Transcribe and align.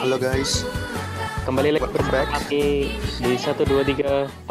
Halo 0.00 0.16
guys, 0.16 0.64
Kembali 1.44 1.76
lagi 1.76 1.84
Welcome 1.84 2.08
back. 2.08 2.28
di 2.48 2.88
12345 3.20 4.48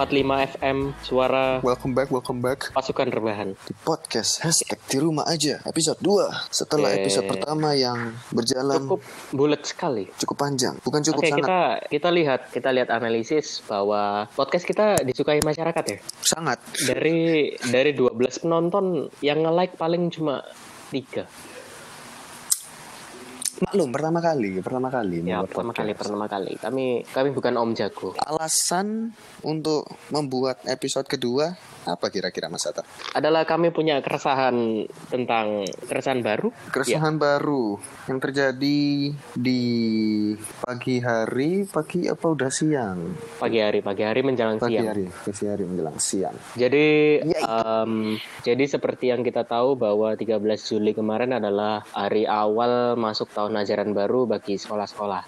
FM 0.54 0.78
Suara 1.02 1.58
welcome 1.60 1.92
back, 1.92 2.08
welcome 2.10 2.40
back 2.40 2.70
Pasukan 2.70 3.10
Rebahan. 3.10 3.58
di 3.60 3.74
podcast 3.76 4.40
hashtag 4.40 4.78
di 4.86 4.98
rumah 4.98 5.26
aja 5.26 5.58
episode 5.64 5.98
2 6.00 6.54
setelah 6.54 6.94
Oke. 6.94 7.02
episode 7.02 7.26
pertama 7.26 7.74
yang 7.74 8.14
berjalan 8.30 8.86
Cukup 8.86 9.02
bulat 9.30 9.62
sekali. 9.64 10.06
cukup 10.16 10.38
panjang, 10.40 10.78
bukan 10.80 11.02
cukup 11.04 11.22
Oke, 11.22 11.30
sangat, 11.30 11.42
kita 11.42 11.60
kita 11.90 12.10
lihat 12.12 12.42
kita 12.50 12.70
lihat 12.72 12.90
analisis 12.90 13.62
bahwa 13.64 14.02
podcast 14.32 14.66
kita 14.66 15.02
disukai 15.02 15.42
masyarakat 15.42 15.84
ya. 15.88 15.98
sangat. 16.22 16.62
Dari 16.84 17.18
dari 17.64 17.92
12 17.92 18.14
penonton 18.40 18.86
yang 19.20 19.42
nge-like 19.42 19.76
paling 19.76 20.10
cuma 20.10 20.46
3. 20.90 21.53
Maklum 23.54 23.94
pertama 23.94 24.18
kali, 24.18 24.58
pertama 24.66 24.90
kali 24.90 25.22
Ya, 25.22 25.46
pertama 25.46 25.70
podcast. 25.70 25.78
kali 25.78 25.92
pertama 25.94 26.26
kali. 26.26 26.54
Kami 26.58 26.86
kami 27.06 27.30
bukan 27.30 27.54
Om 27.54 27.72
Jago. 27.74 28.18
Alasan 28.18 29.14
untuk 29.46 29.86
membuat 30.10 30.66
episode 30.66 31.06
kedua 31.06 31.54
apa 31.84 32.10
kira-kira 32.10 32.50
Mas 32.50 32.66
Ata? 32.66 32.82
Adalah 33.14 33.46
kami 33.46 33.70
punya 33.70 34.02
keresahan 34.02 34.56
tentang 35.06 35.70
keresahan 35.86 36.26
baru. 36.26 36.50
Keresahan 36.72 37.22
baru 37.22 37.78
yang 38.10 38.18
terjadi 38.18 38.82
di 39.36 39.62
pagi 40.64 40.98
hari, 40.98 41.70
pagi 41.70 42.10
apa 42.10 42.26
udah 42.26 42.50
siang? 42.50 43.14
Pagi 43.38 43.62
hari, 43.62 43.86
pagi 43.86 44.02
hari 44.02 44.26
menjelang 44.26 44.58
Pagi 44.58 44.80
siang. 44.80 44.88
hari, 44.90 45.06
pagi 45.06 45.46
hari 45.46 45.64
menjelang 45.68 45.98
siang. 46.00 46.36
Jadi 46.56 46.88
em, 47.22 47.92
jadi 48.42 48.64
seperti 48.66 49.14
yang 49.14 49.22
kita 49.22 49.46
tahu 49.46 49.76
bahwa 49.76 50.10
13 50.16 50.42
Juli 50.64 50.96
kemarin 50.96 51.38
adalah 51.38 51.86
hari 51.92 52.26
awal 52.26 52.96
masuk 52.96 53.30
tahun 53.30 53.43
ajaran 53.50 53.92
baru 53.92 54.24
bagi 54.24 54.56
sekolah-sekolah. 54.56 55.22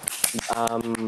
Em, 0.47 1.07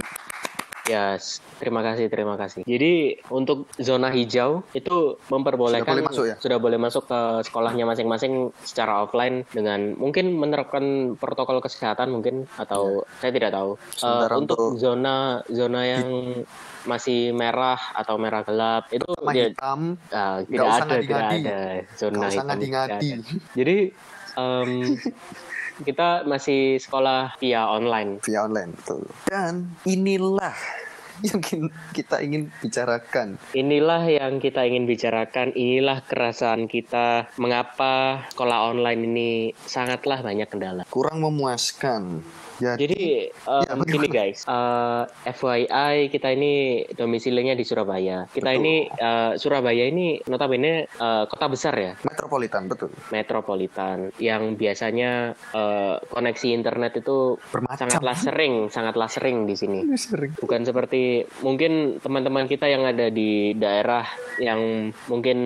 ya, 0.83 1.15
s- 1.15 1.39
terima 1.57 1.79
kasih, 1.81 2.07
terima 2.07 2.35
kasih. 2.35 2.63
Jadi 2.63 2.93
untuk 3.27 3.67
zona 3.75 4.07
hijau 4.07 4.63
itu 4.71 4.95
memperbolehkan 5.27 5.83
Sudah 5.83 5.93
boleh 5.93 6.07
masuk 6.07 6.25
ya? 6.25 6.35
sudah 6.37 6.57
boleh 6.57 6.79
masuk 6.79 7.03
ke 7.05 7.19
sekolahnya 7.43 7.83
masing-masing 7.83 8.33
secara 8.61 9.01
offline 9.01 9.43
dengan 9.51 9.95
mungkin 9.95 10.31
menerapkan 10.33 10.83
protokol 11.15 11.59
kesehatan 11.59 12.07
mungkin 12.09 12.47
atau 12.55 13.03
saya 13.17 13.31
tidak 13.31 13.51
tahu. 13.51 13.75
Ya. 13.75 13.95
Sementara 13.95 14.33
untuk 14.37 14.57
untuk- 14.57 14.79
zona 14.79 15.15
zona 15.47 15.81
yang 15.83 16.07
masih 16.87 17.35
merah 17.35 17.75
atau 17.91 18.15
merah 18.15 18.47
gelap 18.47 18.87
itu 18.89 19.03
dia 19.27 19.51
hitam, 19.51 19.99
Nggak 20.07 20.47
tidak 20.47 20.67
ada, 20.71 20.95
tidak 21.03 21.19
ada 21.19 21.59
zona 21.99 22.25
hitam. 22.31 22.59
Jadi 23.51 23.77
em, 24.37 24.69
kita 25.83 26.25
masih 26.25 26.81
sekolah 26.81 27.37
via 27.37 27.69
online. 27.69 28.21
via 28.25 28.45
online 28.45 28.73
betul. 28.73 29.05
Dan 29.29 29.77
inilah 29.85 30.55
yang 31.25 31.41
kita 31.97 32.21
ingin 32.21 32.53
bicarakan. 32.61 33.41
Inilah 33.57 34.03
yang 34.05 34.37
kita 34.37 34.65
ingin 34.65 34.85
bicarakan. 34.85 35.53
Inilah 35.57 36.05
keresahan 36.05 36.69
kita. 36.69 37.33
Mengapa 37.41 38.25
sekolah 38.33 38.73
online 38.73 39.01
ini 39.05 39.29
sangatlah 39.65 40.21
banyak 40.21 40.45
kendala. 40.49 40.83
Kurang 40.89 41.25
memuaskan. 41.25 42.21
Jadi, 42.57 42.75
Jadi 42.77 43.03
em, 43.29 43.65
Ya, 43.67 43.73
gini 43.85 44.07
guys, 44.09 44.39
eh, 44.47 45.03
FYI 45.29 46.09
kita 46.09 46.33
ini 46.33 46.83
domisilinya 46.97 47.53
di 47.53 47.63
Surabaya. 47.63 48.25
Kita 48.29 48.51
Betul. 48.51 48.59
ini 48.63 48.75
eh, 48.89 49.31
Surabaya 49.37 49.83
ini 49.85 50.17
notabene 50.25 50.89
eh, 50.89 51.23
kota 51.29 51.45
besar 51.47 51.73
ya. 51.77 51.93
metropolitan 52.03 52.67
betul. 52.67 52.89
metropolitan 53.13 54.09
yang 54.17 54.57
biasanya 54.57 55.37
eh, 55.53 55.95
koneksi 56.09 56.47
internet 56.51 56.99
itu 56.99 57.37
Bermacam. 57.53 57.87
sangatlah 57.87 58.17
sering, 58.17 58.53
sangatlah 58.73 59.09
sering 59.09 59.45
di 59.45 59.55
sini. 59.55 59.79
Sering. 59.95 60.33
Bukan 60.41 60.65
seperti 60.65 61.23
mungkin 61.45 62.01
teman-teman 62.01 62.49
kita 62.49 62.65
yang 62.67 62.83
ada 62.83 63.13
di 63.13 63.53
daerah 63.53 64.03
yang 64.41 64.91
mungkin 65.09 65.37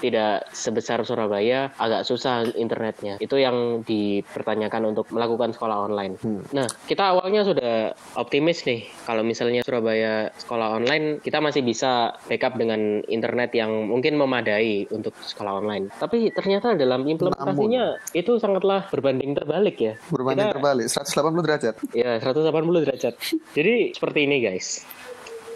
tidak 0.00 0.48
sebesar 0.52 1.04
Surabaya 1.04 1.72
agak 1.76 2.04
susah 2.04 2.48
internetnya. 2.56 3.16
Itu 3.20 3.36
yang 3.40 3.84
dipertanyakan 3.84 4.92
untuk 4.92 5.08
melakukan 5.12 5.52
sekolah 5.56 5.88
online. 5.88 6.16
Hmm. 6.20 6.41
Nah, 6.50 6.66
kita 6.84 7.14
awalnya 7.14 7.42
sudah 7.42 7.74
optimis 8.14 8.66
nih 8.66 8.82
kalau 9.02 9.22
misalnya 9.22 9.62
Surabaya 9.62 10.34
sekolah 10.34 10.74
online 10.74 11.18
kita 11.18 11.38
masih 11.38 11.62
bisa 11.62 12.18
backup 12.26 12.58
dengan 12.58 13.06
internet 13.06 13.54
yang 13.54 13.86
mungkin 13.86 14.18
memadai 14.18 14.90
untuk 14.90 15.14
sekolah 15.16 15.62
online. 15.62 15.94
Tapi 15.94 16.34
ternyata 16.34 16.74
dalam 16.74 17.06
implementasinya 17.06 17.94
itu 18.10 18.36
sangatlah 18.36 18.90
berbanding 18.90 19.32
terbalik 19.32 19.78
ya. 19.78 19.94
Berbanding 20.08 20.50
Kita- 20.50 20.56
terbalik 20.58 20.86
180 20.86 21.42
derajat. 21.42 21.74
Ya, 21.92 22.18
180 22.18 22.82
derajat. 22.82 23.14
Jadi 23.52 23.74
seperti 23.94 24.18
ini 24.26 24.36
guys. 24.40 24.82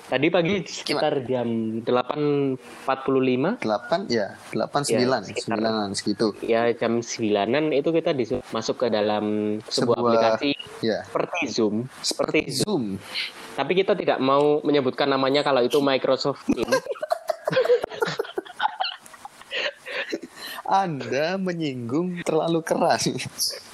Tadi 0.06 0.30
pagi 0.30 0.62
sekitar 0.62 1.26
jam 1.26 1.82
8.45 1.82 3.58
8 3.58 4.06
ya, 4.06 4.38
8 4.54 4.86
9, 4.86 5.02
Ya, 5.02 5.18
sekitar. 5.18 5.58
9 5.58 5.98
segitu. 5.98 6.26
ya 6.46 6.62
jam 6.72 7.02
9 7.02 7.74
itu 7.74 7.90
kita 7.90 8.14
masuk 8.54 8.86
ke 8.86 8.88
dalam 8.88 9.58
sebuah, 9.66 9.98
Sebuah- 9.98 9.98
aplikasi 9.98 10.50
Ya. 10.84 11.04
seperti 11.08 11.40
Zoom. 11.48 11.76
Seperti 12.04 12.40
Zoom. 12.52 13.00
Tapi 13.56 13.72
kita 13.72 13.96
tidak 13.96 14.20
mau 14.20 14.60
menyebutkan 14.60 15.08
namanya 15.08 15.40
kalau 15.40 15.64
itu 15.64 15.80
Microsoft 15.80 16.44
Teams. 16.44 16.68
Anda 20.66 21.38
menyinggung 21.38 22.26
terlalu 22.26 22.60
keras. 22.66 23.06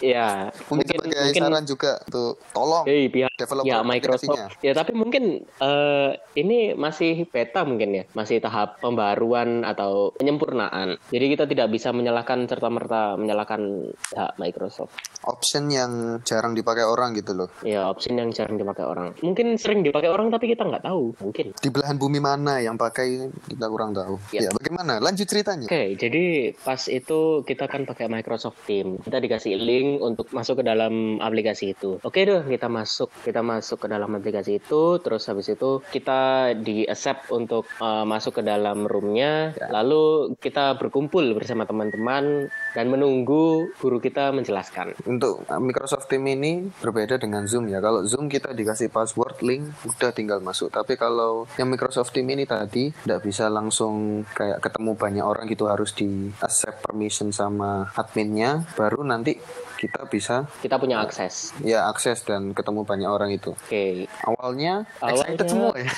ya, 0.04 0.52
Mungkin, 0.68 0.92
sebagai 0.92 1.32
saran 1.32 1.64
juga 1.64 1.96
tuh 2.12 2.36
tolong 2.52 2.84
Hei, 2.84 3.08
pihak 3.08 3.32
developer 3.40 3.68
ya. 3.72 3.80
Microsoft. 3.80 4.60
Ya, 4.60 4.72
tapi 4.76 4.92
mungkin 4.92 5.40
eh, 5.44 6.10
ini 6.36 6.76
masih 6.76 7.24
beta 7.32 7.64
mungkin 7.64 7.96
ya, 7.96 8.04
masih 8.12 8.44
tahap 8.44 8.76
pembaruan 8.84 9.64
atau 9.64 10.12
penyempurnaan. 10.20 11.00
Jadi 11.08 11.26
kita 11.32 11.44
tidak 11.48 11.72
bisa 11.72 11.90
menyalahkan 11.96 12.44
serta 12.44 12.68
merta 12.68 13.16
menyalahkan 13.16 13.88
pihak 14.12 14.32
Microsoft. 14.36 14.92
option 15.22 15.70
yang 15.70 16.18
jarang 16.26 16.50
dipakai 16.52 16.82
orang 16.82 17.14
gitu 17.14 17.32
loh. 17.32 17.48
Ya, 17.62 17.86
option 17.86 18.18
yang 18.18 18.34
jarang 18.34 18.58
dipakai 18.58 18.82
orang. 18.82 19.14
Mungkin 19.22 19.54
sering 19.54 19.86
dipakai 19.86 20.10
orang 20.10 20.34
tapi 20.34 20.50
kita 20.50 20.66
nggak 20.66 20.82
tahu. 20.82 21.14
Mungkin. 21.22 21.54
Di 21.56 21.70
belahan 21.70 21.96
bumi 21.96 22.18
mana 22.18 22.58
yang 22.58 22.74
pakai 22.74 23.30
kita 23.46 23.70
kurang 23.70 23.94
tahu. 23.94 24.18
Ya. 24.34 24.42
Ya, 24.42 24.50
bagaimana? 24.50 24.98
Lanjut 24.98 25.30
ceritanya. 25.30 25.70
Oke, 25.70 25.94
jadi 25.94 26.50
pas 26.66 26.81
itu 26.88 27.42
kita 27.46 27.66
kan 27.66 27.84
pakai 27.84 28.06
Microsoft 28.06 28.62
Teams. 28.64 29.02
Kita 29.02 29.18
dikasih 29.18 29.58
link 29.58 30.02
untuk 30.02 30.30
masuk 30.30 30.62
ke 30.62 30.64
dalam 30.66 31.18
aplikasi 31.18 31.74
itu. 31.74 31.98
Oke 32.02 32.24
deh, 32.24 32.42
kita 32.46 32.70
masuk. 32.70 33.10
Kita 33.22 33.42
masuk 33.42 33.84
ke 33.84 33.86
dalam 33.90 34.10
aplikasi 34.14 34.62
itu. 34.62 34.98
Terus 35.02 35.26
habis 35.28 35.50
itu 35.52 35.82
kita 35.90 36.52
di 36.58 36.86
accept 36.86 37.28
untuk 37.34 37.68
uh, 37.82 38.06
masuk 38.06 38.40
ke 38.40 38.42
dalam 38.42 38.86
roomnya. 38.86 39.52
Lalu 39.68 40.34
kita 40.38 40.78
berkumpul 40.78 41.36
bersama 41.36 41.68
teman-teman 41.68 42.48
dan 42.72 42.86
menunggu 42.88 43.68
guru 43.76 43.98
kita 44.00 44.32
menjelaskan. 44.32 44.96
Untuk 45.04 45.44
Microsoft 45.48 46.08
Team 46.08 46.24
ini 46.28 46.72
berbeda 46.80 47.20
dengan 47.20 47.44
Zoom 47.44 47.68
ya. 47.68 47.82
Kalau 47.82 48.04
Zoom 48.08 48.30
kita 48.30 48.56
dikasih 48.56 48.88
password 48.88 49.42
link, 49.44 49.68
udah 49.84 50.10
tinggal 50.14 50.38
masuk. 50.40 50.72
Tapi 50.72 50.96
kalau 50.96 51.44
yang 51.58 51.68
Microsoft 51.68 52.14
Team 52.14 52.28
ini 52.32 52.48
tadi 52.48 52.88
tidak 52.92 53.20
bisa 53.26 53.52
langsung 53.52 54.24
kayak 54.32 54.64
ketemu 54.64 54.92
banyak 54.96 55.24
orang 55.24 55.44
gitu 55.50 55.68
harus 55.68 55.92
di 55.92 56.30
accept 56.40 56.71
permission 56.80 57.34
sama 57.34 57.92
adminnya, 57.92 58.64
baru 58.78 59.04
nanti 59.04 59.36
kita 59.82 60.06
bisa 60.06 60.46
Kita 60.62 60.78
punya 60.78 61.02
akses. 61.02 61.50
ya 61.58 61.90
akses 61.90 62.22
dan 62.22 62.54
ketemu 62.54 62.86
banyak 62.86 63.10
orang 63.10 63.34
itu. 63.34 63.50
Oke. 63.50 64.06
Awalnya, 64.22 64.86
excited 65.02 65.42
Awalnya- 65.42 65.50
semua 65.50 65.74
ya. 65.74 65.90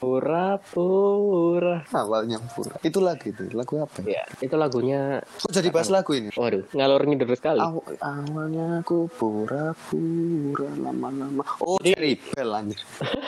Pura-pura. 0.00 1.76
Awalnya 1.92 2.40
pura. 2.48 2.80
Itu 2.80 3.04
lagu 3.04 3.28
itu. 3.28 3.44
Lagu 3.52 3.76
apa 3.78 4.00
ya? 4.02 4.24
Itu 4.40 4.56
lagunya. 4.56 5.20
Kok 5.20 5.52
jadi 5.52 5.68
bahas 5.68 5.92
lagu 5.92 6.16
ini? 6.16 6.32
Waduh, 6.32 6.64
ngalor 6.72 7.04
ngidul 7.04 7.36
sekali. 7.36 7.60
Aw- 7.60 7.84
awalnya 8.00 8.80
aku 8.80 9.12
pura-pura 9.12 10.68
lama-lama. 10.78 11.44
Oh, 11.60 11.76
Cherry 11.84 12.16
Bell 12.16 12.50
anjir. 12.50 12.80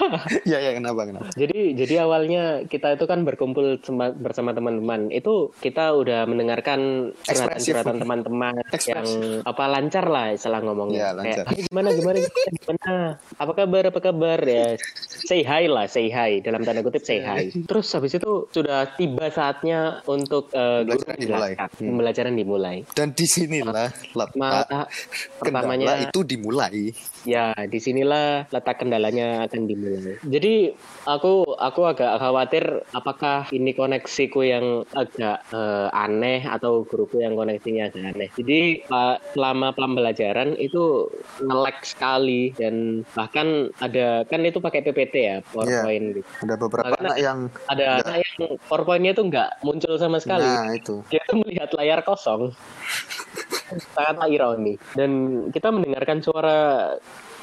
ya 0.51 0.59
ya 0.59 0.73
kenapa 0.73 1.05
kenapa? 1.05 1.29
Jadi 1.37 1.77
jadi 1.77 2.09
awalnya 2.09 2.65
kita 2.65 2.97
itu 2.97 3.05
kan 3.05 3.23
berkumpul 3.23 3.77
bersama 4.17 4.51
teman-teman. 4.51 5.13
Itu 5.13 5.53
kita 5.59 5.93
udah 5.93 6.25
mendengarkan 6.25 7.13
curhatan-curhatan 7.23 7.97
teman-teman 7.99 8.55
yang 8.87 9.07
apa 9.45 9.65
lancar 9.69 9.98
lancar 9.99 10.15
lah 10.15 10.27
istilah 10.31 10.61
ngomongnya. 10.63 10.99
Iya, 10.99 11.09
lancar. 11.11 11.35
Kayak, 11.35 11.47
"Hai, 11.51 11.61
gimana, 11.67 11.89
gimana, 11.91 12.17
gimana? 12.55 12.95
Apa 13.35 13.53
kabar, 13.59 13.83
apa 13.91 14.01
kabar? 14.01 14.39
Ya, 14.47 14.67
say 15.27 15.43
hi 15.43 15.65
lah, 15.67 15.91
say 15.91 16.07
hi. 16.07 16.39
Dalam 16.39 16.63
tanda 16.63 16.87
kutip 16.87 17.03
say 17.03 17.19
hi. 17.19 17.51
Terus 17.51 17.91
habis 17.91 18.15
itu 18.15 18.47
sudah 18.55 18.95
tiba 18.95 19.27
saatnya 19.35 20.07
untuk 20.07 20.55
guru 20.55 20.87
Pembelajaran 20.87 21.19
dimulai. 21.19 21.53
Hmm. 21.59 21.89
Pembelajaran 21.91 22.35
dimulai. 22.39 22.77
Dan 22.95 23.09
di 23.13 23.27
sinilah 23.27 23.91
letak 24.15 24.87
pertamanya 25.43 25.95
itu 26.07 26.21
dimulai. 26.23 26.95
Ya, 27.27 27.53
di 27.67 27.79
sinilah 27.83 28.47
letak 28.49 28.79
kendalanya 28.81 29.51
akan 29.51 29.67
dimulai. 29.67 30.17
Jadi 30.23 30.55
aku 31.05 31.45
aku 31.59 31.81
agak 31.89 32.21
khawatir 32.21 32.65
apakah 32.95 33.51
ini 33.51 33.75
koneksiku 33.75 34.41
yang 34.47 34.87
agak 34.95 35.43
eh, 35.51 35.89
aneh 35.93 36.47
atau 36.47 36.87
guruku 36.87 37.21
yang 37.21 37.35
koneksinya 37.35 37.91
agak 37.91 38.05
aneh. 38.15 38.29
Jadi 38.39 38.61
pa- 38.87 39.19
selama 39.35 39.75
pembelajaran 39.89 40.53
itu 40.61 41.09
nge-lag 41.41 41.81
sekali 41.81 42.53
dan 42.61 43.09
bahkan 43.17 43.73
ada 43.81 44.29
kan 44.29 44.45
itu 44.45 44.61
pakai 44.61 44.85
PPT 44.85 45.15
ya 45.17 45.37
PowerPoint 45.49 46.21
gitu. 46.21 46.29
Ada 46.45 46.55
beberapa 46.61 46.93
anak 47.01 47.17
yang 47.17 47.49
Ada 47.73 48.05
anak 48.05 48.17
yang 48.21 48.37
PowerPoint-nya 48.69 49.13
tuh 49.17 49.25
nggak 49.33 49.65
muncul 49.65 49.97
sama 49.97 50.21
sekali. 50.21 50.45
nah 50.45 50.69
itu. 50.77 51.01
Dia 51.09 51.25
tuh 51.25 51.41
melihat 51.41 51.73
layar 51.73 52.05
kosong. 52.05 52.53
Sangatlah 53.97 54.29
ironi. 54.29 54.77
Dan 54.93 55.11
kita 55.49 55.73
mendengarkan 55.73 56.21
suara 56.21 56.93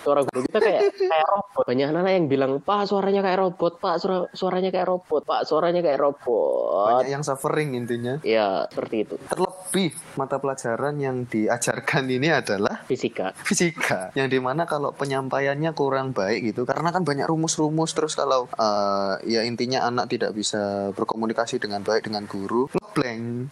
suara 0.06 0.22
guru 0.22 0.46
kita 0.46 0.60
kayak 0.62 0.81
kayak 0.94 1.28
robot. 1.34 1.63
Banyak 1.66 1.88
anak 1.90 2.13
yang 2.13 2.28
bilang, 2.30 2.52
"Pak, 2.62 2.86
suaranya 2.86 3.25
kayak 3.25 3.40
robot. 3.42 3.74
Pak, 3.81 3.96
suara 3.98 4.18
suaranya 4.30 4.69
kayak 4.69 4.86
robot. 4.86 5.22
Pak, 5.25 5.42
suaranya 5.50 5.81
kayak 5.81 5.98
robot." 5.98 7.02
Banyak 7.02 7.10
yang 7.10 7.24
suffering 7.25 7.74
intinya. 7.74 8.22
Ya, 8.22 8.69
seperti 8.69 9.10
itu. 9.10 9.16
Terlebih 9.25 9.98
mata 10.13 10.38
pelajaran 10.38 10.96
yang 11.02 11.25
diajarkan 11.25 12.06
ini 12.06 12.30
adalah 12.30 12.86
Fisika. 12.86 13.34
fisika 13.44 14.13
yang 14.13 14.30
di 14.30 14.38
mana 14.38 14.63
kalau 14.69 14.94
penyampaiannya 14.94 15.74
kurang 15.75 16.13
baik 16.16 16.54
gitu 16.54 16.63
karena 16.63 16.94
kan 16.94 17.04
banyak 17.04 17.28
rumus-rumus 17.28 17.92
terus 17.92 18.16
kalau 18.16 18.48
eh, 18.56 19.13
ya 19.28 19.42
intinya 19.44 19.84
anak 19.90 20.08
tidak 20.08 20.31
bisa 20.31 20.94
berkomunikasi 20.96 21.60
dengan 21.60 21.84
baik 21.84 22.08
dengan 22.08 22.24
guru 22.30 22.72
ngeblank 22.72 23.51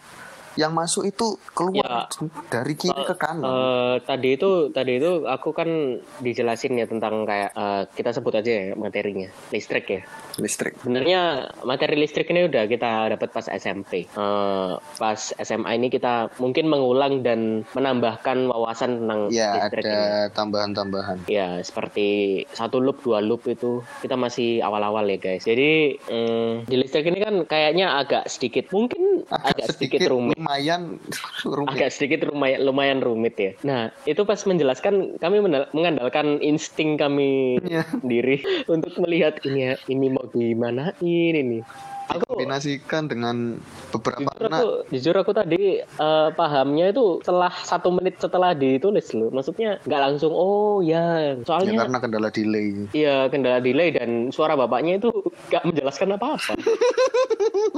yang 0.54 0.72
masuk 0.74 1.06
itu 1.06 1.38
keluar 1.52 2.06
dari 2.50 2.74
kiri 2.78 3.02
ke 3.02 3.14
kanan. 3.18 3.42
Eh, 3.42 3.96
tadi 4.06 4.38
itu 4.38 4.70
tadi 4.70 5.02
itu 5.02 5.26
aku 5.26 5.50
kan 5.50 5.68
dijelasin 6.22 6.78
ya 6.78 6.86
tentang 6.86 7.26
kayak 7.26 7.50
eh, 7.54 7.82
kita 7.94 8.10
sebut 8.14 8.38
aja 8.38 8.50
ya 8.50 8.64
materinya 8.78 9.28
listrik 9.50 9.86
ya. 9.90 10.02
Listrik. 10.38 10.78
Sebenarnya 10.82 11.50
materi 11.66 11.98
listrik 11.98 12.30
ini 12.30 12.46
udah 12.46 12.64
kita 12.70 13.10
dapat 13.14 13.28
pas 13.34 13.46
SMP. 13.50 14.06
Eh, 14.06 14.72
pas 14.78 15.20
SMA 15.20 15.70
ini 15.74 15.90
kita 15.90 16.30
mungkin 16.38 16.70
mengulang 16.70 17.26
dan 17.26 17.66
menambahkan 17.74 18.50
wawasan 18.50 19.04
tentang 19.04 19.20
ya 19.34 19.58
listrik 19.58 19.84
ada 19.84 20.30
tambahan-tambahan. 20.32 21.26
Ya, 21.28 21.60
seperti 21.60 22.42
satu 22.54 22.78
loop, 22.78 23.02
dua 23.02 23.20
loop 23.20 23.44
itu 23.50 23.84
kita 24.00 24.14
masih 24.14 24.62
awal-awal 24.62 25.04
ya 25.10 25.18
guys. 25.18 25.44
Jadi 25.44 25.98
mm, 25.98 26.70
di 26.70 26.76
listrik 26.78 27.10
ini 27.10 27.18
kan 27.20 27.34
kayaknya 27.44 28.00
agak 28.00 28.30
sedikit, 28.30 28.70
mungkin 28.70 29.03
agak, 29.30 29.66
sedikit, 29.74 30.00
rumit. 30.10 30.36
lumayan 30.38 30.82
rumit 31.56 31.74
Agak 31.74 31.90
sedikit 31.94 32.20
lumayan, 32.28 32.58
lumayan 32.64 32.98
rumit 33.00 33.34
ya. 33.36 33.50
Nah, 33.62 33.82
itu 34.04 34.22
pas 34.26 34.40
menjelaskan 34.44 35.18
kami 35.18 35.36
mengandalkan 35.72 36.38
insting 36.42 36.96
kami 36.96 37.58
Iya. 37.64 37.86
sendiri 38.00 38.42
untuk 38.74 38.94
melihat 39.00 39.38
ini 39.46 39.74
ini 39.90 40.06
mau 40.10 40.26
gimana 40.30 40.92
ini 41.00 41.62
Aku 42.12 42.36
kombinasikan 42.36 43.08
dengan 43.08 43.56
beberapa 43.88 44.28
jujur 44.28 44.44
anak 44.44 44.60
aku, 44.60 44.68
jujur 44.92 45.14
aku 45.16 45.32
tadi 45.32 45.80
eh, 45.80 46.28
pahamnya 46.36 46.92
itu 46.92 47.24
setelah 47.24 47.52
satu 47.64 47.88
menit 47.88 48.20
setelah 48.20 48.52
ditulis 48.52 49.08
loh. 49.16 49.32
Maksudnya 49.32 49.80
nggak 49.88 50.00
langsung 50.12 50.32
oh 50.36 50.84
ya. 50.84 51.16
ya 51.16 51.32
Soalnya 51.48 51.88
karena 51.88 51.98
kendala 52.04 52.28
delay 52.28 52.84
Iya 52.92 53.32
kendala 53.32 53.58
delay 53.64 53.88
dan 53.96 54.28
suara 54.28 54.52
bapaknya 54.52 55.00
itu 55.00 55.08
gak 55.48 55.64
menjelaskan 55.64 56.20
apa-apa. 56.20 56.52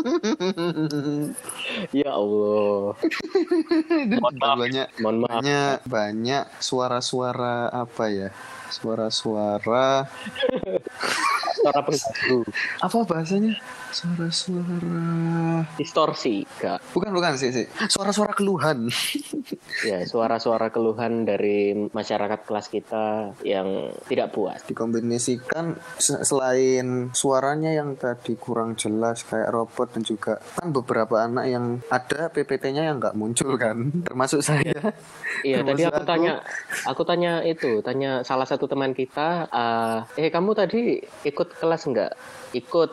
ya 2.00 2.10
Allah. 2.12 2.94
Mohon 4.06 4.34
maaf. 4.36 4.56
banyak 4.58 4.86
Mohon 4.98 5.16
maaf. 5.20 5.30
banyak 5.36 5.76
banyak 5.86 6.44
suara-suara 6.58 7.68
apa 7.68 8.04
ya 8.08 8.28
suara-suara 8.68 10.06
Suara 11.56 11.80
pengganggu. 11.82 12.40
apa 12.82 12.96
bahasanya 13.04 13.54
suara-suara 13.96 15.64
Distorsi 15.74 16.44
gak? 16.54 16.84
bukan 16.90 17.10
bukan 17.10 17.32
sih 17.34 17.48
sih 17.50 17.64
suara-suara 17.88 18.30
keluhan 18.30 18.86
Ya 19.82 20.02
suara-suara 20.02 20.68
keluhan 20.68 21.22
dari 21.22 21.60
masyarakat 21.86 22.40
kelas 22.42 22.66
kita 22.66 23.04
yang 23.42 23.66
tidak 24.04 24.32
puas. 24.32 24.64
dikombinasikan 24.64 25.76
se- 25.96 26.22
selain 26.22 27.12
suaranya 27.12 27.70
yang 27.70 27.94
tadi 27.94 28.34
kurang 28.34 28.74
jelas 28.74 29.22
kayak 29.22 29.48
robot 29.48 29.92
dan 29.92 30.02
juga 30.02 30.40
kan 30.54 30.70
beberapa 30.70 31.20
anak 31.20 31.44
yang 31.46 31.64
ada 31.86 32.28
PPT-nya 32.28 32.82
yang 32.84 32.96
nggak 32.96 33.14
muncul 33.14 33.54
kan 33.54 33.76
termasuk 34.06 34.40
saya 34.40 34.92
Iya 35.38 35.60
tadi 35.62 35.84
Termasuk 35.84 35.90
aku 35.90 36.00
aku. 36.00 36.08
tanya, 36.08 36.32
aku 36.82 37.02
tanya 37.04 37.32
itu, 37.44 37.72
tanya 37.80 38.10
salah 38.22 38.44
satu 38.44 38.64
teman 38.64 38.90
kita, 38.90 39.44
eh 39.46 39.98
eh 40.18 40.30
kamu 40.30 40.50
tadi 40.52 40.96
ikut 41.22 41.48
kelas 41.54 41.84
nggak? 41.84 42.12
Ikut. 42.54 42.90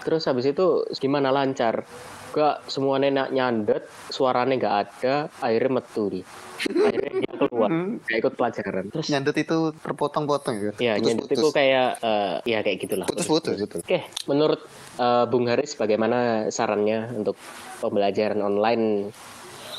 Terus 0.00 0.22
habis 0.26 0.46
itu 0.48 0.84
gimana 0.98 1.28
lancar? 1.28 1.84
Gak 2.30 2.70
semua 2.70 3.02
nenek 3.02 3.34
nyandet, 3.34 3.90
suaranya 4.06 4.54
nggak 4.54 4.76
ada, 4.86 5.14
akhirnya 5.42 5.82
metu 5.82 6.02
dia. 6.14 6.26
Akhirnya 6.62 7.26
dia 7.26 7.34
keluar, 7.34 7.70
nggak 7.74 8.18
ikut 8.22 8.34
pelajaran. 8.38 8.84
Terus 8.94 9.08
nyandet 9.10 9.36
itu 9.42 9.58
terpotong-potong 9.82 10.56
ya 10.62 10.72
ya 10.78 10.94
nyandet 11.02 11.26
itu 11.26 11.48
kayak, 11.50 11.98
eh, 11.98 12.36
ya 12.46 12.62
kayak 12.62 12.78
gitulah. 12.86 13.06
putus-putus 13.10 13.58
betul 13.58 13.82
Oke, 13.82 14.06
menurut 14.30 14.62
eh, 15.02 15.24
Bung 15.26 15.50
Haris 15.50 15.74
bagaimana 15.74 16.46
sarannya 16.54 17.10
untuk 17.18 17.34
pembelajaran 17.82 18.38
online 18.38 19.10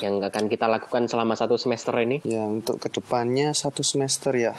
yang 0.03 0.19
akan 0.19 0.49
kita 0.49 0.65
lakukan 0.65 1.07
selama 1.07 1.39
satu 1.39 1.55
semester 1.55 1.93
ini? 2.03 2.19
ya 2.27 2.43
untuk 2.43 2.83
ke 2.83 2.91
depannya 2.91 3.55
satu 3.55 3.79
semester 3.79 4.35
ya 4.35 4.51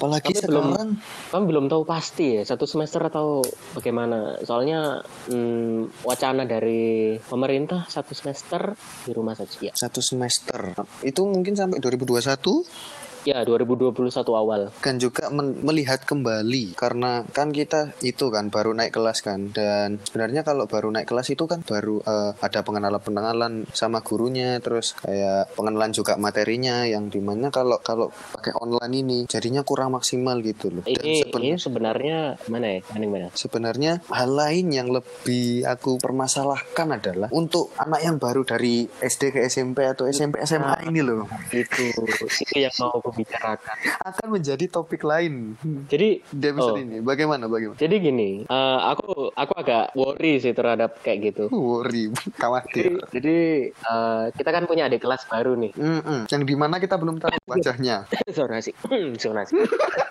apalagi 0.00 0.32
Tapi 0.32 0.48
belum- 0.48 0.72
sekarang 0.72 0.90
Kamu 1.28 1.44
belum 1.44 1.64
tahu 1.68 1.82
pasti 1.84 2.40
ya 2.40 2.42
satu 2.48 2.64
semester 2.64 3.04
atau 3.04 3.44
bagaimana? 3.76 4.40
Soalnya 4.40 5.04
hmm, 5.28 6.00
wacana 6.08 6.48
dari 6.48 7.20
pemerintah 7.20 7.84
satu 7.84 8.16
semester 8.16 8.72
di 9.04 9.12
rumah 9.12 9.36
saja. 9.36 9.60
Ya, 9.60 9.72
satu 9.76 10.00
semester 10.00 10.72
itu 11.04 11.20
mungkin 11.28 11.52
sampai 11.52 11.84
2021 11.84 12.99
ya 13.24 13.44
2021 13.44 13.92
awal. 14.32 14.72
kan 14.80 14.96
juga 14.96 15.28
melihat 15.62 16.02
kembali 16.04 16.74
karena 16.74 17.24
kan 17.30 17.52
kita 17.52 17.92
itu 18.00 18.28
kan 18.32 18.48
baru 18.48 18.72
naik 18.72 18.96
kelas 18.96 19.20
kan 19.20 19.52
dan 19.52 20.00
sebenarnya 20.02 20.40
kalau 20.42 20.64
baru 20.64 20.88
naik 20.88 21.08
kelas 21.08 21.28
itu 21.30 21.44
kan 21.44 21.60
baru 21.62 22.00
eh, 22.02 22.32
ada 22.40 22.60
pengenalan-pengenalan 22.60 23.68
sama 23.72 24.00
gurunya 24.00 24.58
terus 24.58 24.96
kayak 24.98 25.52
pengenalan 25.54 25.92
juga 25.92 26.16
materinya 26.16 26.84
yang 26.84 27.08
di 27.08 27.20
mana 27.20 27.48
kalau 27.52 27.78
kalau 27.80 28.08
pakai 28.10 28.56
online 28.56 28.94
ini 28.94 29.18
jadinya 29.26 29.62
kurang 29.62 29.92
maksimal 29.92 30.38
gitu 30.40 30.70
loh 30.70 30.84
dan 30.86 30.96
Ini 31.00 31.26
seben- 31.26 31.44
ini 31.44 31.56
sebenarnya 31.56 32.16
mana 32.48 32.66
ya? 32.66 32.80
Mana 32.92 33.06
mana? 33.06 33.28
sebenarnya 33.32 33.92
hal 34.08 34.30
lain 34.32 34.66
yang 34.70 34.88
lebih 34.90 35.64
aku 35.64 35.98
permasalahkan 35.98 36.88
adalah 36.96 37.28
untuk 37.30 37.72
anak 37.76 38.00
yang 38.00 38.16
baru 38.16 38.42
dari 38.44 38.84
SD 38.86 39.34
ke 39.34 39.40
SMP 39.46 39.84
atau 39.86 40.06
SMP 40.06 40.40
SMA 40.44 40.88
ini 40.88 41.00
loh 41.02 41.26
Itu 41.50 41.90
itu 41.90 42.26
yang 42.56 42.74
mau 42.78 42.98
aku 43.10 43.20
bicarakan. 43.20 43.76
akan 44.00 44.26
menjadi 44.30 44.64
topik 44.66 45.02
lain 45.02 45.58
Jadi 45.86 46.08
di 46.22 46.46
episode 46.46 46.68
Oh. 46.72 46.78
ini 46.78 46.98
bagaimana 47.00 47.44
bagaimana 47.44 47.74
jadi 47.74 47.96
gini, 47.96 48.30
eh, 48.42 48.78
aku 48.84 49.30
aku 49.30 49.52
agak 49.54 49.92
worry 49.92 50.36
sih 50.36 50.50
terhadap 50.50 50.98
kayak 51.00 51.30
gitu. 51.30 51.50
worry 51.50 52.08
Jadi, 52.14 52.32
khawatir 52.32 52.84
jadi 53.10 53.36
eh, 53.70 54.24
kita 54.32 54.50
kan 54.50 54.64
punya 54.64 54.86
adik 54.86 55.00
kelas 55.00 55.26
baru 55.26 55.54
nih. 55.54 55.72
Mm-mm. 55.72 56.26
yang 56.26 56.42
di 56.42 56.54
mana 56.54 56.76
kita 56.76 56.94
belum 56.94 57.18
tahu 57.18 57.32
wajahnya 57.44 58.06
Sonasi, 58.30 58.70
sonasi. 59.16 59.54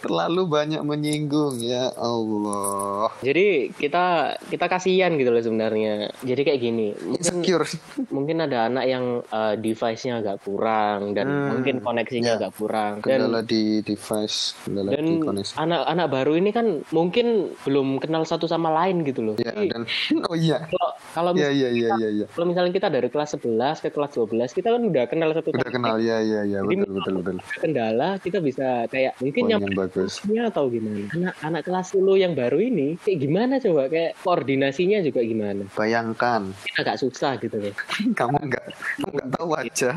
terlalu 0.00 0.42
banyak 0.46 0.82
menyinggung 0.82 1.58
ya 1.58 1.92
Allah 1.94 3.08
Jadi 3.20 3.70
kita 3.72 4.04
kita 4.46 4.66
kasihan 4.66 5.12
gitu 5.14 5.30
loh 5.30 5.40
sebenarnya. 5.40 6.10
Jadi 6.20 6.40
kayak 6.42 6.60
gini, 6.60 6.86
mungkin 6.96 7.18
insecure 7.20 7.66
mungkin 8.08 8.36
ada 8.40 8.66
anak 8.66 8.84
yang 8.86 9.04
uh, 9.26 9.54
device-nya 9.54 10.20
agak 10.20 10.42
kurang 10.42 11.12
dan 11.12 11.26
Hmm, 11.26 11.46
mungkin 11.56 11.74
koneksinya 11.80 12.32
ya. 12.34 12.38
agak 12.38 12.52
kurang 12.56 12.92
dan 13.00 13.20
kendala 13.22 13.40
di 13.40 13.62
device 13.80 14.56
kendala 14.62 14.90
dan 14.90 15.04
di 15.04 15.14
koneksi 15.18 15.52
anak-anak 15.54 16.06
baru 16.10 16.32
ini 16.34 16.50
kan 16.50 16.66
mungkin 16.90 17.26
belum 17.62 17.98
kenal 17.98 18.22
satu 18.22 18.44
sama 18.44 18.72
lain 18.72 19.04
gitu 19.04 19.22
loh. 19.22 19.34
ya 19.36 19.52
Jadi 19.52 19.70
dan 19.70 19.82
oh 20.28 20.34
iya 20.34 20.58
kalau 20.66 20.89
kalau 21.16 21.30
ya 21.34 21.50
mis- 21.50 21.60
ya 21.60 21.68
ya 21.70 21.88
ya 21.96 22.08
ya 22.22 22.26
kalau 22.30 22.46
misalnya 22.50 22.72
kita 22.74 22.88
dari 22.92 23.08
kelas 23.08 23.38
11 23.38 23.82
ke 23.82 23.88
kelas 23.90 24.12
12 24.14 24.56
kita 24.56 24.68
kan 24.74 24.82
udah 24.84 25.04
kenal 25.08 25.30
satu 25.32 25.48
udah 25.54 25.70
kenal 25.70 25.96
ya 25.98 26.18
ya 26.22 26.40
ya 26.44 26.60
betul 26.62 26.90
betul 27.00 27.14
betul. 27.22 27.36
kendala 27.58 28.20
kita 28.20 28.38
bisa 28.42 28.86
kayak 28.90 29.16
mungkin 29.22 29.42
poin 29.46 29.52
yang 29.52 29.62
yang 29.62 29.76
bagus. 29.76 30.12
atau 30.24 30.64
gimana? 30.72 31.06
Anak 31.14 31.34
anak 31.44 31.62
kelas 31.68 31.86
10 31.94 32.16
yang 32.18 32.32
baru 32.34 32.58
ini 32.58 32.88
kayak 33.00 33.18
gimana 33.22 33.54
coba? 33.62 33.82
Kayak 33.86 34.12
koordinasinya 34.24 34.98
juga 35.04 35.20
gimana? 35.22 35.62
Bayangkan. 35.76 36.50
Agak 36.80 36.96
susah 36.98 37.38
gitu 37.38 37.56
loh. 37.60 37.74
Kamu 38.18 38.36
nggak 38.40 38.64
kamu 39.00 39.10
nggak 39.16 39.30
tahu 39.36 39.46
wajah 39.54 39.96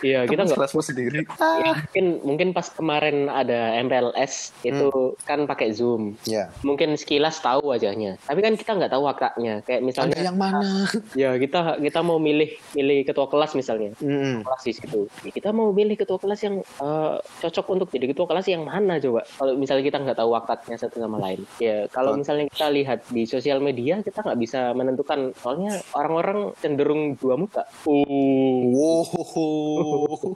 Iya, 0.00 0.24
kita 0.26 0.48
nggak 0.48 0.58
kelasmu 0.58 0.82
sendiri. 0.88 1.20
Ya, 1.40 1.72
mungkin 1.84 2.06
mungkin 2.24 2.48
pas 2.56 2.66
kemarin 2.72 3.28
ada 3.28 3.76
MPLS 3.80 4.56
itu 4.64 5.14
kan 5.24 5.44
pakai 5.44 5.72
Zoom. 5.76 6.16
Ya. 6.24 6.48
Mungkin 6.64 6.96
sekilas 6.96 7.40
tahu 7.40 7.72
wajahnya. 7.72 8.16
Tapi 8.24 8.40
kan 8.40 8.54
kita 8.56 8.76
nggak 8.76 8.92
tahu 8.92 9.02
wataknya. 9.06 9.60
Kayak 9.64 9.82
misalnya 9.84 10.16
Anda 10.16 10.28
yang 10.32 10.38
mana? 10.40 10.60
ya 11.20 11.36
kita 11.36 11.80
kita 11.80 12.00
mau 12.00 12.16
milih 12.16 12.50
milih 12.76 13.04
ketua 13.04 13.28
kelas 13.28 13.52
misalnya. 13.56 13.92
Mm-mm. 14.00 14.42
Kelas 14.44 14.62
di 14.64 14.72
situ. 14.74 15.00
Ya, 15.24 15.30
kita 15.32 15.50
mau 15.52 15.70
milih 15.70 15.96
ketua 16.00 16.16
kelas 16.16 16.40
yang 16.44 16.64
eh, 16.64 17.16
cocok 17.20 17.66
untuk 17.70 17.88
jadi 17.92 18.10
ketua 18.12 18.26
kelas 18.28 18.46
yang 18.48 18.64
mana 18.64 18.96
coba? 18.98 19.24
Kalau 19.36 19.52
misalnya 19.56 19.84
kita 19.84 19.98
nggak 20.00 20.18
tahu 20.18 20.30
wataknya 20.32 20.76
satu 20.80 20.96
sama 21.00 21.20
lain. 21.20 21.44
Ya 21.60 21.86
kalau 21.92 22.16
misalnya 22.16 22.48
kita 22.48 22.68
lihat 22.72 23.04
di 23.12 23.28
sosial 23.28 23.60
media 23.60 24.00
kita 24.00 24.24
nggak 24.24 24.40
bisa 24.40 24.72
menentukan. 24.72 25.32
Soalnya 25.40 25.80
orang-orang 25.92 26.56
cenderung 26.60 27.16
dua 27.20 27.36
muka. 27.36 27.62
Uh. 27.84 28.70
Wow, 28.70 29.89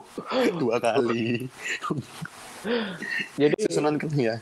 dua 0.61 0.77
kali. 0.81 1.47
Jadi 3.37 3.55
Susunan 3.61 3.95
ya. 4.17 4.41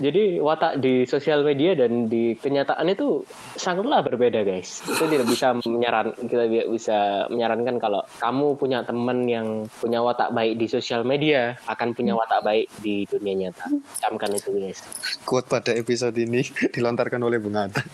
Jadi 0.00 0.40
watak 0.40 0.80
di 0.80 1.04
sosial 1.04 1.44
media 1.44 1.76
dan 1.76 2.08
di 2.08 2.32
kenyataan 2.40 2.88
itu 2.88 3.28
sangatlah 3.60 4.00
berbeda 4.00 4.40
guys. 4.40 4.80
Itu 4.88 5.04
tidak 5.04 5.28
bisa 5.28 5.52
menyaran 5.68 6.16
kita 6.16 6.48
tidak 6.48 6.68
bisa 6.72 7.28
menyarankan 7.28 7.76
kalau 7.76 8.00
kamu 8.16 8.56
punya 8.56 8.78
teman 8.88 9.28
yang 9.28 9.68
punya 9.78 10.00
watak 10.00 10.32
baik 10.32 10.56
di 10.56 10.66
sosial 10.66 11.04
media 11.04 11.60
akan 11.68 11.92
punya 11.92 12.16
watak 12.16 12.40
baik 12.40 12.66
di 12.80 13.04
dunia 13.04 13.48
nyata. 13.48 13.68
Camkan 14.00 14.32
itu 14.32 14.48
guys. 14.56 14.80
Quote 15.28 15.48
pada 15.48 15.76
episode 15.76 16.16
ini 16.16 16.40
dilontarkan 16.74 17.20
oleh 17.20 17.36
Bung 17.36 17.60
Atta. 17.60 17.84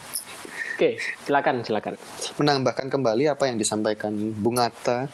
Oke, 0.79 0.95
silakan 1.27 1.67
silakan. 1.67 1.99
menambahkan 2.39 2.87
kembali 2.87 3.27
apa 3.27 3.51
yang 3.51 3.59
disampaikan 3.59 4.15
Bung 4.15 4.63
Atta 4.63 5.11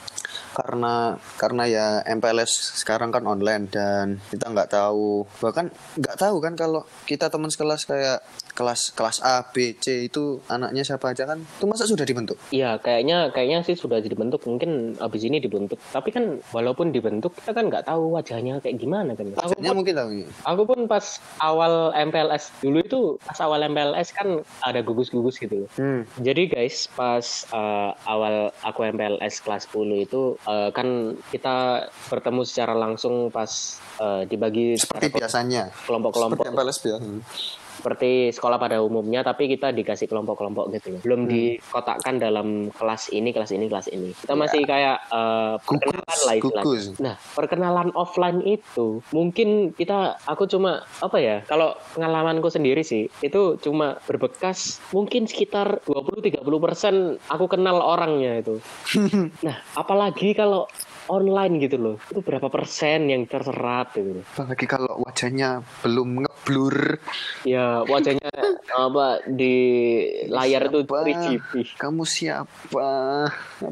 karena 0.52 1.16
karena 1.40 1.64
ya 1.64 1.86
MPLS 2.04 2.84
sekarang 2.84 3.08
kan 3.08 3.24
online 3.24 3.72
dan 3.72 4.20
kita 4.28 4.52
nggak 4.52 4.68
tahu 4.68 5.24
bahkan 5.40 5.72
nggak 5.96 6.20
tahu 6.20 6.36
kan 6.44 6.52
kalau 6.52 6.84
kita 7.08 7.32
teman 7.32 7.48
sekelas 7.48 7.88
kayak 7.88 8.20
kelas 8.54 8.94
kelas 8.94 9.18
A 9.20 9.42
B 9.50 9.74
C 9.76 10.06
itu 10.06 10.40
anaknya 10.48 10.86
siapa 10.86 11.10
aja 11.10 11.26
kan 11.26 11.42
itu 11.42 11.66
masa 11.66 11.84
sudah 11.84 12.06
dibentuk 12.06 12.38
Iya, 12.54 12.78
kayaknya 12.78 13.34
kayaknya 13.34 13.66
sih 13.66 13.74
sudah 13.74 13.98
dibentuk. 13.98 14.46
Mungkin 14.46 14.94
abis 15.02 15.26
ini 15.26 15.42
dibentuk. 15.42 15.82
Tapi 15.90 16.14
kan 16.14 16.38
walaupun 16.54 16.94
dibentuk 16.94 17.34
kita 17.34 17.50
kan 17.50 17.66
nggak 17.66 17.90
tahu 17.90 18.14
wajahnya 18.14 18.62
kayak 18.62 18.78
gimana 18.78 19.18
kan. 19.18 19.34
Aku 19.34 19.50
Wajahnya 19.50 19.70
pun, 19.74 19.78
mungkin 19.82 19.94
tahu 19.98 20.10
aku 20.46 20.62
pun 20.68 20.78
pas 20.86 21.18
awal 21.42 21.90
MPLS 21.96 22.54
dulu 22.62 22.78
itu 22.78 23.00
pas 23.26 23.38
awal 23.42 23.66
MPLS 23.66 24.14
kan 24.14 24.28
ada 24.62 24.80
gugus-gugus 24.86 25.42
gitu 25.42 25.66
loh. 25.66 25.68
hmm. 25.74 26.06
Jadi 26.22 26.42
guys, 26.46 26.86
pas 26.94 27.26
uh, 27.50 27.90
awal 28.06 28.54
aku 28.62 28.86
MPLS 28.94 29.42
kelas 29.42 29.66
10 29.72 30.06
itu 30.06 30.38
uh, 30.46 30.70
kan 30.70 31.18
kita 31.34 31.88
bertemu 32.12 32.40
secara 32.46 32.78
langsung 32.78 33.34
pas 33.34 33.82
uh, 33.98 34.22
dibagi 34.28 34.78
seperti 34.78 35.10
biasanya 35.10 35.74
kelompok-kelompok 35.90 36.44
seperti 36.44 36.54
MPLS 36.54 36.78
biasa 36.86 37.08
seperti 37.84 38.32
sekolah 38.32 38.56
pada 38.56 38.80
umumnya 38.80 39.20
tapi 39.20 39.44
kita 39.44 39.68
dikasih 39.68 40.08
kelompok-kelompok 40.08 40.72
gitu 40.72 40.96
loh. 40.96 41.00
Belum 41.04 41.28
dikotakkan 41.28 42.16
dalam 42.16 42.72
kelas 42.72 43.12
ini, 43.12 43.28
kelas 43.28 43.52
ini, 43.52 43.68
kelas 43.68 43.92
ini. 43.92 44.16
Kita 44.16 44.32
masih 44.32 44.64
kayak 44.64 45.04
uh, 45.12 45.60
perkenalan 45.60 46.18
lah 46.24 46.64
Nah, 46.96 47.20
perkenalan 47.36 47.92
offline 47.92 48.40
itu 48.40 49.04
mungkin 49.12 49.76
kita 49.76 50.16
aku 50.24 50.48
cuma 50.48 50.80
apa 51.04 51.20
ya? 51.20 51.36
Kalau 51.44 51.76
pengalamanku 51.92 52.48
sendiri 52.48 52.80
sih 52.80 53.12
itu 53.20 53.60
cuma 53.60 54.00
berbekas 54.08 54.80
mungkin 54.88 55.28
sekitar 55.28 55.84
20-30% 55.84 56.40
aku 57.28 57.44
kenal 57.52 57.84
orangnya 57.84 58.40
itu. 58.40 58.64
nah, 59.46 59.60
apalagi 59.76 60.32
kalau 60.32 60.64
online 61.06 61.58
gitu 61.58 61.76
loh. 61.76 61.96
Itu 62.06 62.20
berapa 62.20 62.46
persen 62.46 63.06
yang 63.06 63.24
terserap 63.24 63.92
gitu 63.92 64.20
loh. 64.20 64.24
apalagi 64.26 64.64
kalau 64.64 64.92
wajahnya 65.00 65.50
belum 65.80 66.22
ngeblur 66.22 66.98
Ya, 67.42 67.82
wajahnya 67.82 68.28
apa 68.86 69.22
di 69.24 69.56
layar 70.26 70.66
itu 70.66 70.82
Siapa? 70.82 71.04
3GP. 71.04 71.50
kamu 71.76 72.02
siapa 72.04 72.88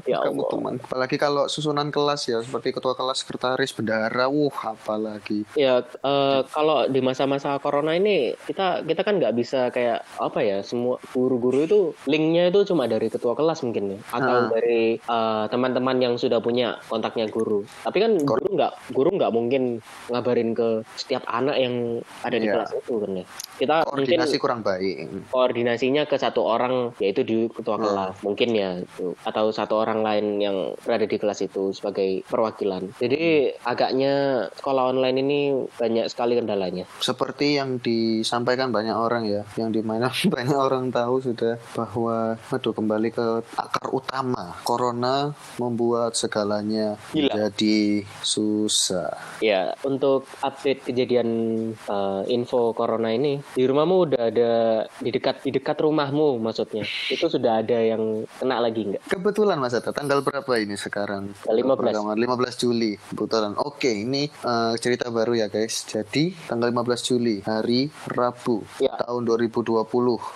Ya 0.05 0.19
kamu 0.21 0.41
Allah. 0.41 0.51
teman 0.51 0.75
apalagi 0.79 1.17
kalau 1.17 1.45
susunan 1.47 1.89
kelas 1.89 2.27
ya 2.27 2.39
seperti 2.39 2.71
ketua 2.71 2.93
kelas 2.93 3.21
sekretaris 3.21 3.73
bendara 3.73 4.27
wuh 4.27 4.53
apalagi 4.55 5.45
Ya, 5.55 5.81
eh, 5.83 6.41
kalau 6.47 6.87
di 6.87 7.01
masa-masa 7.01 7.57
corona 7.59 7.93
ini 7.93 8.33
kita 8.43 8.83
kita 8.83 9.03
kan 9.03 9.19
nggak 9.19 9.35
bisa 9.35 9.69
kayak 9.69 10.05
apa 10.17 10.41
ya 10.41 10.59
semua 10.61 10.97
guru-guru 11.11 11.59
itu 11.61 11.81
linknya 12.07 12.49
itu 12.49 12.65
cuma 12.65 12.85
dari 12.85 13.09
ketua 13.09 13.33
kelas 13.33 13.63
mungkin 13.63 13.97
ya 13.97 14.01
atau 14.11 14.37
Ah. 14.39 14.49
dari 14.49 14.97
eh, 14.99 15.45
teman-teman 15.49 15.97
yang 15.99 16.15
sudah 16.15 16.39
punya 16.39 16.79
kontaknya 16.87 17.22
guru. 17.27 17.63
Tapi 17.83 17.99
kan 17.99 18.13
guru 18.19 18.47
nggak 18.51 18.73
guru 18.91 19.11
nggak 19.13 19.31
mungkin 19.31 19.63
ngabarin 20.09 20.53
ke 20.53 20.69
setiap 20.95 21.23
anak 21.27 21.57
yang 21.57 21.75
ada 22.21 22.35
di 22.35 22.47
Iya. 22.47 22.55
kelas 22.57 22.71
itu 22.75 22.95
kan 22.97 23.13
ya. 23.15 23.27
Kita 23.53 23.75
mungkin 23.85 23.91
koordinasi 24.03 24.37
kurang 24.39 24.61
baik 24.61 24.97
koordinasinya 25.31 26.03
ke 26.05 26.17
satu 26.17 26.43
orang 26.43 26.97
yaitu 26.99 27.23
di 27.23 27.47
ketua 27.49 27.75
Hmm. 27.75 27.85
kelas 27.85 28.15
mungkin 28.21 28.49
ya 28.53 28.71
itu 28.77 29.15
atau 29.23 29.49
satu 29.49 29.75
orang 29.77 30.01
lain 30.01 30.27
yang 30.39 30.57
berada 30.79 31.05
di 31.05 31.15
kelas 31.15 31.41
itu 31.41 31.71
sebagai 31.71 32.23
perwakilan 32.25 32.91
jadi 32.97 33.53
agaknya 33.63 34.13
sekolah 34.53 34.91
online 34.91 35.17
ini 35.19 35.41
banyak 35.73 36.07
sekali 36.07 36.35
kendalanya 36.35 36.85
seperti 36.99 37.57
yang 37.57 37.79
disampaikan 37.79 38.69
banyak 38.69 38.93
orang 38.93 39.25
ya 39.25 39.43
yang 39.55 39.69
di 39.69 39.81
mana 39.81 40.11
banyak 40.35 40.55
orang 40.55 40.89
tahu 40.89 41.23
sudah 41.23 41.57
bahwa 41.73 42.37
aduh 42.49 42.73
kembali 42.73 43.09
ke 43.09 43.27
akar 43.55 43.89
utama 43.89 44.57
corona 44.63 45.31
membuat 45.57 46.13
segalanya 46.13 46.99
Gila. 47.13 47.33
menjadi 47.33 48.05
susah 48.25 49.13
ya 49.45 49.77
untuk 49.85 50.25
update 50.41 50.89
kejadian 50.89 51.29
eh, 51.77 52.23
info 52.33 52.73
corona 52.73 53.13
ini 53.13 53.39
di 53.55 53.63
rumahmu 53.69 53.97
udah 54.09 54.23
ada 54.33 54.53
di 54.99 55.11
dekat 55.13 55.45
di 55.45 55.51
dekat 55.53 55.79
rumahmu 55.83 56.41
maksudnya. 56.41 56.85
Itu 57.09 57.29
sudah 57.29 57.61
ada 57.61 57.79
yang 57.79 58.25
kena 58.41 58.59
lagi 58.63 58.89
nggak? 58.89 59.03
Kebetulan 59.09 59.59
Mas 59.61 59.77
Ata 59.77 59.93
tanggal 59.93 60.25
berapa 60.25 60.53
ini 60.59 60.75
sekarang? 60.79 61.33
Tanggal 61.45 61.77
15. 61.77 61.81
Perekaman, 61.83 62.17
15 62.19 62.63
Juli 62.63 62.93
kebetulan. 62.97 63.53
Oke 63.61 63.91
ini 63.93 64.29
eh, 64.29 64.75
cerita 64.81 65.13
baru 65.13 65.37
ya 65.37 65.47
guys. 65.53 65.85
Jadi 65.85 66.33
tanggal 66.49 66.73
15 66.73 67.09
Juli 67.09 67.37
hari 67.45 67.93
Rabu. 68.09 68.65
Ya. 68.81 68.92
Tahun 69.03 69.23
2020 69.27 69.83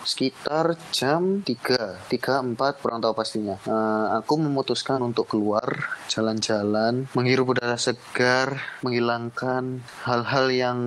sekitar 0.03 0.75
jam 0.91 1.41
3 1.47 2.11
3 2.11 2.59
4 2.59 2.83
kurang 2.83 2.99
tahu 2.99 3.15
pastinya. 3.15 3.57
Eh, 3.63 4.07
aku 4.19 4.43
memutuskan 4.43 4.99
untuk 5.07 5.31
keluar 5.31 5.65
jalan-jalan 6.11 7.07
menghirup 7.15 7.55
udara 7.55 7.79
segar 7.79 8.59
menghilangkan 8.83 9.87
hal-hal 10.03 10.47
yang 10.51 10.79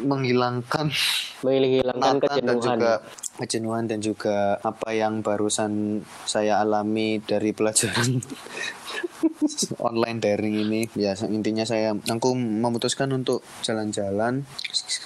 menghilangkan 0.00 0.88
menghilangkan 1.44 2.14
penatan 2.16 2.40
dan 2.40 2.56
kejenuhan. 2.56 2.78
juga 2.80 2.92
kejenuhan 3.36 3.84
dan 3.84 4.00
juga 4.00 4.38
apa 4.64 4.96
yang 4.96 5.20
barusan 5.20 6.00
saya 6.24 6.64
alami 6.64 7.20
dari 7.20 7.52
pelajaran 7.52 8.16
online 9.78 10.18
daring 10.18 10.56
ini 10.60 10.80
ya 10.92 11.14
intinya 11.26 11.62
saya 11.62 11.94
aku 11.94 12.34
memutuskan 12.34 13.10
untuk 13.10 13.40
jalan-jalan 13.62 14.42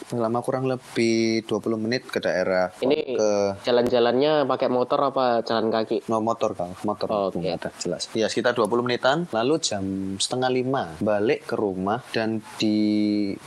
selama 0.09 0.40
kurang 0.40 0.66
lebih 0.66 1.44
20 1.44 1.61
menit 1.78 2.02
ke 2.04 2.18
daerah 2.18 2.73
Ini 2.78 3.14
ke 3.14 3.30
jalan-jalannya 3.62 4.44
pakai 4.44 4.68
motor 4.68 5.00
apa 5.04 5.40
jalan 5.42 5.68
kaki? 5.68 6.09
No, 6.09 6.18
motor 6.18 6.52
kang 6.52 6.73
motor 6.82 7.06
Oh, 7.06 7.28
oke. 7.28 7.38
Nggak 7.38 7.54
ada, 7.59 7.70
jelas. 7.76 8.06
Ya 8.12 8.26
sekitar 8.26 8.52
20 8.52 8.70
menitan 8.80 9.26
lalu 9.30 9.59
jam 9.59 9.82
setengah 10.16 10.49
lima 10.49 10.94
balik 10.99 11.47
ke 11.47 11.54
rumah 11.54 12.02
dan 12.11 12.42
di 12.56 12.78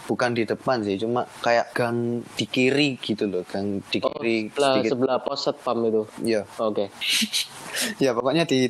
bukan 0.03 0.33
di 0.33 0.43
depan 0.43 0.81
sih 0.81 0.95
cuma 0.95 1.23
kayak 1.39 1.71
gang 1.71 2.21
di 2.33 2.45
kiri 2.45 2.95
gitu 2.97 3.25
loh 3.25 3.43
gang 3.43 3.81
di 3.87 3.99
Oh, 3.99 4.11
kiri 4.13 4.47
sebelah, 4.47 4.71
sedikit. 4.75 4.91
sebelah 4.93 5.17
pos 5.19 5.39
satpam 5.41 5.77
itu? 5.83 6.03
Ya 6.21 6.43
oke. 6.57 6.87
Ya 7.97 8.13
pokoknya 8.13 8.45
di 8.45 8.69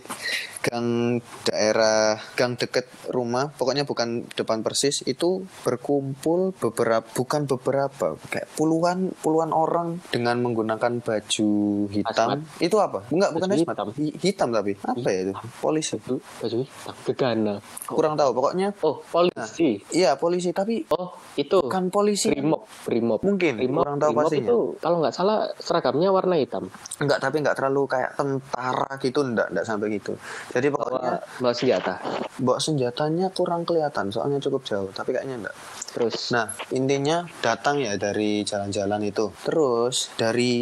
gang 0.63 1.19
daerah 1.43 2.12
gang 2.35 2.57
deket 2.57 2.89
rumah 3.09 3.51
pokoknya 3.53 3.85
bukan 3.85 4.27
depan 4.33 4.65
persis 4.65 5.05
itu 5.05 5.45
berkumpul 5.63 6.53
beberapa 6.57 7.05
bukan 7.13 7.45
beberapa 7.45 8.17
kayak 8.29 8.47
puluhan 8.57 9.13
puluhan 9.21 9.51
orang 9.53 10.01
dengan 10.09 10.39
menggunakan 10.41 10.99
baju 10.99 11.49
hitam. 11.89 12.29
Itu 12.59 12.77
apa? 12.79 13.05
Enggak 13.09 13.31
bukan 13.35 13.47
Baju 13.49 13.63
hitam. 13.63 13.87
Hi- 13.97 14.15
hitam 14.19 14.47
tapi. 14.53 14.71
Apa 14.81 15.07
ya 15.09 15.19
itu? 15.29 15.33
Polisi. 15.59 15.95
Baju 16.03 16.57
hitam. 16.63 16.93
Gegana. 17.07 17.55
Kurang 17.85 18.13
tahu 18.19 18.29
pokoknya 18.35 18.73
oh 18.83 19.01
polisi. 19.07 19.81
Iya 19.93 20.15
polisi 20.17 20.49
tapi 20.51 20.83
oh 20.93 21.17
itu. 21.37 21.59
bukan 21.63 21.89
polisi. 21.93 22.31
Brimob 22.33 22.65
brimob. 22.85 23.19
Mungkin 23.21 23.53
brimob, 23.59 23.83
kurang 23.85 23.97
tahu 23.99 24.11
Brimob 24.11 24.25
pastinya. 24.29 24.49
itu 24.49 24.57
kalau 24.79 24.97
nggak 25.03 25.15
salah 25.15 25.37
seragamnya 25.59 26.09
warna 26.09 26.35
hitam. 26.37 26.63
Enggak 26.99 27.19
tapi 27.21 27.35
enggak 27.41 27.55
terlalu 27.57 27.81
kayak 27.89 28.11
tentara 28.17 28.91
gitu 28.99 29.19
enggak 29.21 29.47
enggak 29.53 29.65
sampai 29.65 29.87
gitu. 29.95 30.13
Jadi 30.51 30.67
pokoknya 30.69 30.91
bawa 30.93 31.41
bawa 31.41 31.53
senjata 31.53 31.93
bawa 32.41 32.57
senjatanya 32.57 33.29
kurang 33.31 33.63
kelihatan 33.63 34.09
soalnya 34.09 34.41
cukup 34.41 34.65
jauh 34.65 34.89
tapi 34.91 35.13
kayaknya 35.13 35.45
enggak 35.45 35.55
Terus 35.93 36.33
Nah, 36.33 36.49
intinya 36.73 37.23
datang 37.45 37.77
ya 37.77 37.93
dari 37.95 38.41
jalan-jalan 38.41 39.05
itu. 39.05 39.29
Terus 39.45 40.09
dari 40.17 40.53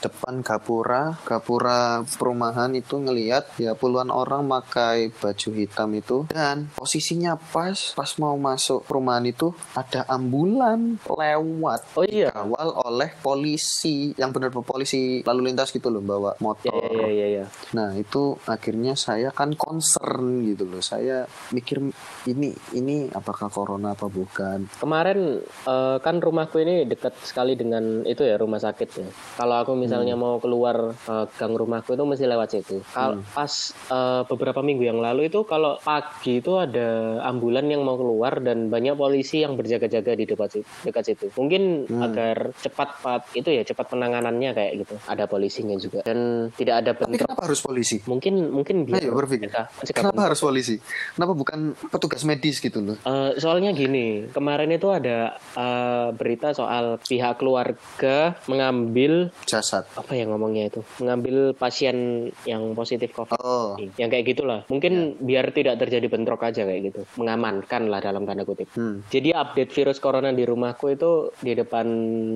depan 0.00 0.40
gapura, 0.40 1.12
gapura 1.24 2.00
perumahan 2.06 2.72
itu 2.72 2.96
ngelihat 2.96 3.60
ya 3.60 3.76
puluhan 3.76 4.08
orang 4.08 4.48
pakai 4.48 5.12
baju 5.12 5.48
hitam 5.52 5.90
itu 5.92 6.16
dan 6.32 6.72
posisinya 6.76 7.36
pas 7.36 7.92
pas 7.92 8.10
mau 8.16 8.36
masuk 8.40 8.84
perumahan 8.88 9.24
itu 9.28 9.52
ada 9.76 10.08
ambulan 10.08 10.96
lewat 11.04 11.80
Oh 11.98 12.06
iya. 12.08 12.32
awal 12.32 12.72
oleh 12.88 13.12
polisi 13.20 14.16
yang 14.16 14.32
benar 14.32 14.52
polisi 14.52 15.20
lalu 15.26 15.52
lintas 15.52 15.72
gitu 15.74 15.92
loh 15.92 16.00
bawa 16.00 16.32
motor. 16.40 16.72
ya 16.72 17.08
ya 17.08 17.26
ya. 17.42 17.44
Nah 17.76 17.92
itu 17.96 18.36
akhirnya 18.48 18.96
saya 18.96 19.28
kan 19.34 19.52
concern 19.58 20.44
gitu 20.46 20.64
loh. 20.68 20.80
Saya 20.80 21.26
mikir 21.52 21.82
ini 22.28 22.54
ini 22.76 23.08
apakah 23.12 23.52
corona 23.52 23.92
apa 23.92 24.06
bukan? 24.08 24.61
Kemarin 24.78 25.42
eh, 25.44 25.96
kan 26.02 26.16
rumahku 26.18 26.60
ini 26.62 26.84
dekat 26.86 27.14
sekali 27.22 27.54
dengan 27.54 28.04
itu 28.04 28.22
ya 28.22 28.36
rumah 28.36 28.58
sakit 28.58 28.88
ya. 28.98 29.08
Kalau 29.38 29.56
aku 29.62 29.72
misalnya 29.74 30.14
mau 30.14 30.38
keluar 30.38 30.94
eh, 30.94 31.24
gang 31.38 31.54
rumahku 31.56 31.94
itu 31.96 32.04
mesti 32.04 32.24
lewat 32.28 32.48
situ. 32.52 32.82
Kalau 32.92 33.22
pas 33.34 33.52
eh, 33.90 34.22
beberapa 34.28 34.60
minggu 34.60 34.84
yang 34.86 35.00
lalu 35.00 35.28
itu 35.32 35.42
kalau 35.46 35.78
pagi 35.82 36.38
itu 36.38 36.58
ada 36.58 37.18
ambulan 37.26 37.66
yang 37.66 37.82
mau 37.82 37.96
keluar 37.96 38.38
dan 38.42 38.68
banyak 38.68 38.94
polisi 38.94 39.42
yang 39.42 39.56
berjaga-jaga 39.58 40.12
di 40.14 40.24
dekat 40.28 40.50
situ, 40.60 40.68
dekat 40.86 41.04
situ. 41.08 41.26
Mungkin 41.34 41.88
agar 42.02 42.52
cepat 42.60 42.88
pat 43.02 43.22
itu 43.32 43.48
ya 43.48 43.62
cepat 43.64 43.90
penanganannya 43.90 44.50
kayak 44.52 44.72
gitu. 44.84 44.94
Ada 45.08 45.24
polisinya 45.26 45.74
juga 45.78 46.04
dan 46.04 46.50
tidak 46.54 46.84
ada 46.84 46.90
Tapi 46.92 47.16
bentrok. 47.16 47.26
kenapa 47.26 47.42
harus 47.48 47.60
polisi? 47.64 47.96
Mungkin 48.04 48.34
mungkin 48.52 48.76
biar 48.84 49.00
Ayo 49.00 49.14
berpikir. 49.16 49.48
mereka 49.48 49.70
Kenapa 49.90 50.20
harus 50.28 50.40
polisi? 50.42 50.76
Kenapa 51.16 51.32
bukan 51.32 51.58
petugas 51.88 52.22
medis 52.28 52.60
gitu 52.60 52.78
loh? 52.84 52.96
Eh, 53.02 53.40
soalnya 53.40 53.72
gini, 53.72 54.28
kemarin 54.30 54.51
itu 54.60 54.88
ada 54.92 55.36
eh, 55.56 56.08
berita 56.12 56.52
soal 56.52 57.00
pihak 57.00 57.40
keluarga 57.40 58.36
mengambil 58.50 59.32
Jasad. 59.48 59.86
apa 59.96 60.12
ya 60.12 60.28
ngomongnya 60.28 60.68
itu, 60.68 60.80
mengambil 61.00 61.56
pasien 61.56 62.28
yang 62.44 62.76
positif 62.76 63.12
COVID, 63.14 63.38
Oh, 63.38 63.74
yang 63.96 64.12
kayak 64.12 64.36
gitulah. 64.36 64.60
Mungkin 64.68 65.16
biar 65.22 65.50
tidak 65.54 65.80
terjadi 65.80 66.06
bentrok 66.10 66.44
aja 66.44 66.66
kayak 66.66 66.92
gitu, 66.92 67.00
mengamankan 67.16 67.88
lah 67.88 68.02
dalam 68.02 68.26
tanda 68.28 68.42
kutip. 68.42 68.68
hmm. 68.74 69.08
Jadi 69.08 69.32
update 69.32 69.72
virus 69.72 69.98
corona 70.02 70.30
di 70.34 70.44
rumahku 70.44 70.92
itu 70.92 71.32
di 71.40 71.52
depan 71.56 71.86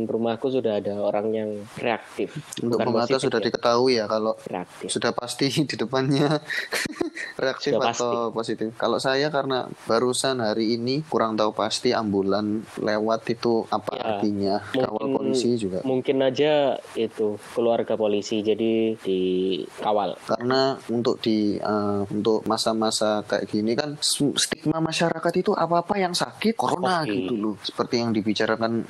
rumahku 0.06 0.48
sudah 0.48 0.78
ada 0.80 0.96
orang 1.00 1.26
yang 1.34 1.50
reaktif, 1.80 2.32
Untuk 2.62 2.80
positif 2.80 3.26
sudah 3.26 3.40
ya, 3.40 3.46
diketahui 3.50 3.92
ya 3.98 4.04
kalau 4.06 4.32
reaktif. 4.46 4.88
sudah 4.88 5.10
pasti 5.12 5.46
di 5.70 5.74
depannya 5.74 6.38
reaktif 7.36 7.76
Sudah 7.76 7.92
atau 7.92 8.12
positif. 8.32 8.72
Kalau 8.76 8.98
saya 9.00 9.28
karena 9.28 9.68
barusan 9.84 10.40
hari 10.40 10.76
ini 10.76 11.04
kurang 11.08 11.36
tahu 11.36 11.52
pasti 11.52 11.92
ambulan 12.06 12.46
lewat 12.78 13.26
itu 13.28 13.66
apa 13.68 13.90
Ya, 13.92 14.02
artinya. 14.14 14.54
Kawal 14.70 14.86
mungkin- 15.02 15.16
polisi 15.34 15.50
juga. 15.58 15.82
Mungkin 15.82 16.16
aja 16.22 16.52
itu 16.94 17.34
keluarga 17.52 17.98
polisi 17.98 18.40
jadi 18.40 18.94
dikawal. 18.96 20.14
Karena 20.22 20.78
untuk 20.86 21.18
di 21.18 21.58
eh, 21.58 22.00
untuk 22.06 22.46
masa-masa 22.46 23.26
kayak 23.26 23.44
gini 23.48 23.74
kan 23.74 23.98
stigma 24.00 24.78
masyarakat 24.78 25.32
itu 25.34 25.50
apa-apa 25.50 25.98
yang 25.98 26.14
sakit 26.14 26.54
corona 26.54 27.02
Oke. 27.02 27.12
gitu 27.12 27.34
loh. 27.34 27.54
Seperti 27.60 27.94
yang 27.98 28.14
dibicarakan 28.14 28.86